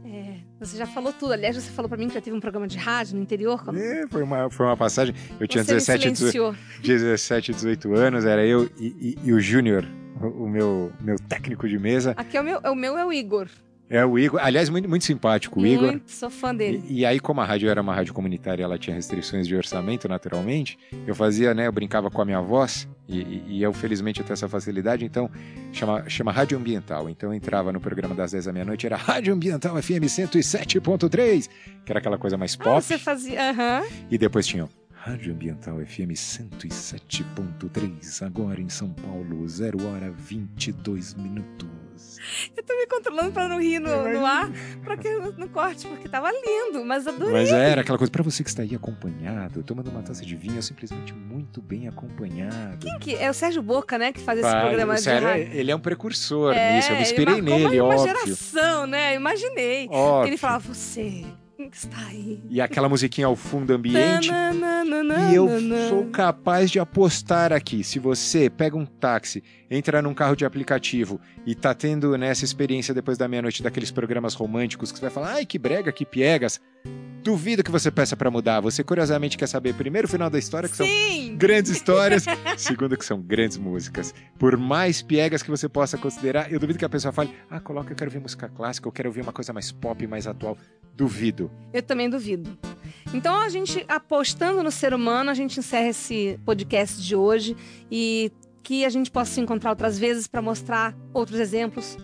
é, 0.05 0.38
você 0.59 0.77
já 0.77 0.87
falou 0.87 1.12
tudo. 1.12 1.35
Aliás, 1.35 1.55
você 1.55 1.71
falou 1.71 1.88
para 1.88 1.99
mim 1.99 2.09
que 2.09 2.14
já 2.14 2.21
teve 2.21 2.37
um 2.37 2.40
programa 2.40 2.66
de 2.66 2.77
rádio 2.77 3.14
no 3.14 3.23
interior. 3.23 3.64
Como... 3.64 3.79
É, 3.79 4.09
foi, 4.09 4.25
uma, 4.25 4.51
foi 4.51 4.66
uma 4.66 4.77
passagem. 4.77 5.14
Eu 5.38 5.47
tinha 5.47 5.62
17, 5.62 6.11
18, 6.11 6.59
17, 6.83 7.53
18 7.53 7.95
anos, 7.95 8.25
era 8.25 8.45
eu 8.45 8.69
e, 8.77 8.87
e, 8.87 9.19
e 9.23 9.33
o 9.33 9.38
Júnior, 9.38 9.87
o, 10.21 10.49
meu, 10.49 10.92
meu 11.01 11.16
técnico 11.16 11.69
de 11.69 11.79
mesa. 11.79 12.12
Aqui 12.16 12.37
é 12.37 12.40
o 12.40 12.45
meu, 12.45 12.61
é 12.64 12.71
o 12.71 12.75
meu 12.75 12.99
é 12.99 13.07
o 13.07 13.12
Igor. 13.12 13.49
É, 13.88 14.05
o 14.05 14.18
Igor, 14.18 14.40
aliás, 14.42 14.68
muito, 14.68 14.88
muito 14.88 15.05
simpático, 15.05 15.61
o 15.61 15.66
Igor. 15.66 15.92
Muito, 15.92 16.11
sou 16.11 16.29
fã 16.29 16.55
dele. 16.55 16.83
E, 16.88 17.01
e, 17.01 17.07
aí, 17.07 17.20
como 17.20 17.40
a 17.40 17.44
rádio 17.44 17.68
era 17.68 17.81
uma 17.81 17.94
rádio 17.94 18.12
comunitária 18.12 18.64
ela 18.64 18.77
tinha 18.77 18.94
restrições 18.94 19.46
de 19.46 19.55
orçamento, 19.55 20.09
naturalmente, 20.09 20.77
eu 21.07 21.14
fazia, 21.14 21.55
né, 21.55 21.68
eu 21.68 21.72
brincava 21.72 22.11
com 22.11 22.20
a 22.20 22.25
minha 22.25 22.40
voz, 22.40 22.88
e, 23.09 23.20
e, 23.20 23.44
e 23.49 23.62
eu, 23.62 23.72
felizmente, 23.72 24.18
eu 24.20 24.27
tenho 24.27 24.35
essa 24.35 24.49
facilidade, 24.49 25.05
então, 25.05 25.31
chama, 25.72 26.09
chama 26.09 26.33
Rádio 26.33 26.59
Ambiental. 26.59 27.09
Então, 27.09 27.31
eu 27.31 27.35
entrava 27.35 27.72
no 27.72 27.81
programa 27.81 28.14
das 28.14 28.33
10 28.33 28.46
da 28.46 28.53
meia-noite, 28.53 28.87
era 28.87 28.96
Rádio 28.96 29.33
Ambiental 29.33 29.81
FM 29.81 30.05
107.3, 30.05 31.49
que 31.85 31.92
era 31.92 32.01
aquela 32.01 32.18
coisa 32.18 32.37
mais 32.37 32.57
ah, 32.59 32.64
pop. 32.64 32.77
Ah, 32.77 32.81
você 32.81 32.99
fazia. 32.99 33.53
Uh 33.53 33.57
-huh. 33.57 33.92
E 34.11 34.18
depois 34.18 34.46
tinha 34.46 34.68
Rádio 35.07 35.33
Ambiental 35.33 35.79
FM 35.87 36.11
107.3, 36.16 38.27
agora 38.27 38.61
em 38.61 38.69
São 38.69 38.90
Paulo, 38.90 39.47
0 39.47 39.79
hora 39.87 40.11
22 40.11 41.14
minutos. 41.14 42.19
Eu 42.57 42.64
tô 42.64 42.77
me 42.77 42.88
controlando 42.88 43.31
pra 43.31 43.49
não 43.49 43.61
rir 43.61 43.79
no, 43.79 44.09
no 44.09 44.27
ar, 44.27 44.51
pra 44.83 44.97
que 44.97 45.09
no 45.09 45.49
corte, 45.49 45.87
porque 45.87 46.09
tava 46.09 46.33
lindo, 46.33 46.85
mas 46.85 47.07
adorei. 47.07 47.33
Mas 47.33 47.53
era 47.53 47.83
aquela 47.83 47.97
coisa, 47.97 48.11
pra 48.11 48.25
você 48.25 48.42
que 48.42 48.49
está 48.49 48.62
aí 48.62 48.75
acompanhado, 48.75 49.62
tomando 49.62 49.90
uma 49.90 50.03
taça 50.03 50.27
de 50.27 50.35
vinho, 50.35 50.61
simplesmente 50.61 51.14
muito 51.14 51.62
bem 51.62 51.87
acompanhado. 51.87 52.79
Quem 52.79 52.99
que 52.99 53.14
é? 53.14 53.31
O 53.31 53.35
Sérgio 53.35 53.62
Boca, 53.62 53.97
né, 53.97 54.11
que 54.11 54.19
faz 54.19 54.40
esse 54.40 54.51
programa 54.51 54.95
o 54.95 54.99
Sérgio, 54.99 55.21
de 55.21 55.27
rádio. 55.35 55.57
Ele 55.57 55.71
é 55.71 55.77
um 55.77 55.79
precursor 55.79 56.53
é, 56.53 56.75
nisso, 56.75 56.90
eu 56.90 56.97
me 56.97 57.03
inspirei 57.03 57.40
nele, 57.40 57.81
uma, 57.81 57.85
uma 57.85 57.95
óbvio. 57.95 58.05
uma 58.12 58.25
geração, 58.25 58.88
né, 58.88 59.12
eu 59.12 59.21
imaginei. 59.21 59.87
Óbvio. 59.88 60.31
Ele 60.31 60.37
falava, 60.37 60.75
você 60.75 61.25
está 61.74 61.98
aí. 62.07 62.42
E 62.48 62.61
aquela 62.61 62.88
musiquinha 62.88 63.26
ao 63.26 63.37
fundo 63.37 63.72
ambiente. 63.72 64.31
e 65.31 65.35
eu 65.35 65.48
sou 65.88 66.07
capaz 66.07 66.70
de 66.70 66.79
apostar 66.79 67.52
aqui. 67.52 67.83
Se 67.83 67.98
você 67.98 68.48
pega 68.50 68.76
um 68.76 68.87
táxi, 68.87 69.42
entra 69.70 70.00
num 70.00 70.14
carro 70.14 70.37
de 70.37 70.44
aplicativo 70.44 71.20
e 71.44 71.55
tá 71.55 71.74
tendo 71.74 72.16
nessa 72.16 72.42
né, 72.42 72.44
experiência 72.44 72.94
depois 72.94 73.18
da 73.18 73.26
meia-noite 73.29 73.62
daqueles 73.62 73.90
programas 73.90 74.35
românticos 74.35 74.92
que 74.92 74.98
você 74.98 75.02
vai 75.02 75.11
falar, 75.11 75.33
ai 75.35 75.46
que 75.46 75.59
brega, 75.59 75.92
que 75.92 76.05
piegas. 76.05 76.61
Duvido 77.22 77.64
que 77.64 77.72
você 77.72 77.90
peça 77.90 78.16
para 78.16 78.31
mudar. 78.31 78.61
Você 78.61 78.85
curiosamente 78.85 79.37
quer 79.37 79.48
saber 79.48 79.74
primeiro 79.74 80.07
o 80.07 80.11
final 80.11 80.31
da 80.31 80.38
história, 80.38 80.68
que 80.68 80.76
Sim. 80.76 81.26
são 81.31 81.37
grandes 81.37 81.72
histórias, 81.72 82.24
segundo 82.57 82.96
que 82.96 83.05
são 83.05 83.20
grandes 83.20 83.57
músicas. 83.57 84.14
Por 84.38 84.57
mais 84.57 85.02
piegas 85.02 85.42
que 85.42 85.50
você 85.50 85.68
possa 85.68 85.98
considerar, 85.98 86.52
eu 86.52 86.61
duvido 86.61 86.79
que 86.79 86.85
a 86.85 86.88
pessoa 86.88 87.11
fale: 87.11 87.35
"Ah, 87.50 87.59
coloca, 87.59 87.90
eu 87.90 87.96
quero 87.96 88.09
ouvir 88.09 88.20
música 88.20 88.48
clássica, 88.48 88.87
eu 88.87 88.92
quero 88.92 89.09
ouvir 89.09 89.22
uma 89.22 89.33
coisa 89.33 89.52
mais 89.52 89.72
pop, 89.72 90.07
mais 90.07 90.29
atual". 90.29 90.57
Duvido. 90.97 91.51
Eu 91.73 91.83
também 91.83 92.09
duvido. 92.09 92.59
Então 93.13 93.37
a 93.37 93.49
gente 93.49 93.85
apostando 93.89 94.63
no 94.63 94.71
ser 94.71 94.95
humano, 94.95 95.31
a 95.31 95.35
gente 95.35 95.61
encerra 95.61 95.89
esse 95.89 96.41
podcast 96.45 97.01
de 97.01 97.15
hoje 97.15 97.57
e 97.91 98.33
que 98.63 98.85
a 98.85 98.89
gente 98.89 99.11
possa 99.11 99.33
se 99.33 99.41
encontrar 99.41 99.71
outras 99.71 99.99
vezes 99.99 100.27
para 100.27 100.43
mostrar 100.43 100.97
outros 101.13 101.39
exemplos 101.39 101.97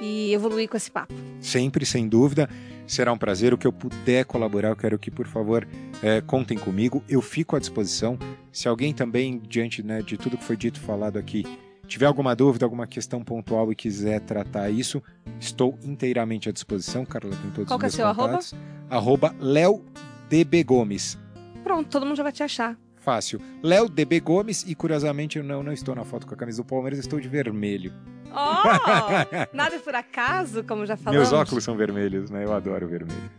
e 0.00 0.32
evoluir 0.32 0.68
com 0.68 0.76
esse 0.76 0.90
papo. 0.90 1.12
Sempre, 1.40 1.84
sem 1.84 2.08
dúvida. 2.08 2.48
Será 2.86 3.12
um 3.12 3.18
prazer. 3.18 3.52
O 3.52 3.58
que 3.58 3.66
eu 3.66 3.72
puder 3.72 4.24
colaborar, 4.24 4.68
eu 4.68 4.76
quero 4.76 4.98
que, 4.98 5.10
por 5.10 5.26
favor, 5.26 5.66
é, 6.02 6.20
contem 6.20 6.56
comigo. 6.56 7.02
Eu 7.08 7.20
fico 7.20 7.56
à 7.56 7.58
disposição. 7.58 8.18
Se 8.52 8.68
alguém 8.68 8.94
também, 8.94 9.38
diante 9.38 9.82
né, 9.82 10.00
de 10.02 10.16
tudo 10.16 10.38
que 10.38 10.44
foi 10.44 10.56
dito 10.56 10.80
falado 10.80 11.18
aqui, 11.18 11.44
tiver 11.86 12.06
alguma 12.06 12.34
dúvida, 12.34 12.64
alguma 12.66 12.86
questão 12.86 13.22
pontual 13.22 13.70
e 13.72 13.74
quiser 13.74 14.20
tratar 14.20 14.70
isso, 14.70 15.02
estou 15.40 15.78
inteiramente 15.84 16.48
à 16.48 16.52
disposição. 16.52 17.04
Carla 17.04 17.30
tem 17.30 17.50
todos 17.50 17.68
Qual 17.68 17.78
os 17.78 17.82
meus 17.82 17.94
é 17.94 17.96
seu 17.96 18.14
contatos. 18.14 18.54
Arroba, 18.90 19.28
arroba 19.28 19.44
Léo 19.44 19.84
DB 20.28 20.62
Gomes. 20.64 21.18
Pronto, 21.62 21.88
todo 21.88 22.06
mundo 22.06 22.16
já 22.16 22.22
vai 22.22 22.32
te 22.32 22.42
achar. 22.42 22.76
Fácil. 22.96 23.40
Léo 23.62 23.88
DB 23.88 24.18
Gomes 24.20 24.64
e, 24.66 24.74
curiosamente, 24.74 25.38
eu 25.38 25.44
não, 25.44 25.62
não 25.62 25.72
estou 25.72 25.94
na 25.94 26.04
foto 26.04 26.26
com 26.26 26.34
a 26.34 26.36
camisa 26.36 26.62
do 26.62 26.66
Palmeiras, 26.66 26.98
estou 26.98 27.20
de 27.20 27.28
vermelho. 27.28 27.92
Oh! 28.32 29.54
Nada 29.56 29.78
por 29.78 29.94
acaso, 29.94 30.64
como 30.64 30.84
já 30.84 30.96
falamos. 30.96 31.28
Meus 31.28 31.32
óculos 31.32 31.62
são 31.62 31.76
vermelhos, 31.76 32.30
né? 32.30 32.44
Eu 32.44 32.52
adoro 32.52 32.88
vermelho. 32.88 33.30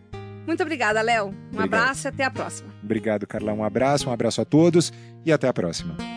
Muito 0.48 0.64
obrigada, 0.64 1.02
Léo. 1.02 1.26
Um 1.26 1.30
Obrigado. 1.30 1.66
abraço 1.66 2.08
e 2.08 2.10
até 2.10 2.24
a 2.24 2.32
próxima. 2.32 2.70
Obrigado, 2.82 3.28
Carla. 3.28 3.52
Um 3.52 3.64
abraço, 3.64 4.10
um 4.10 4.14
abraço 4.14 4.40
a 4.40 4.46
todos 4.46 4.94
e 5.26 5.32
até 5.34 5.50
a 5.50 5.54
próxima. 5.54 6.17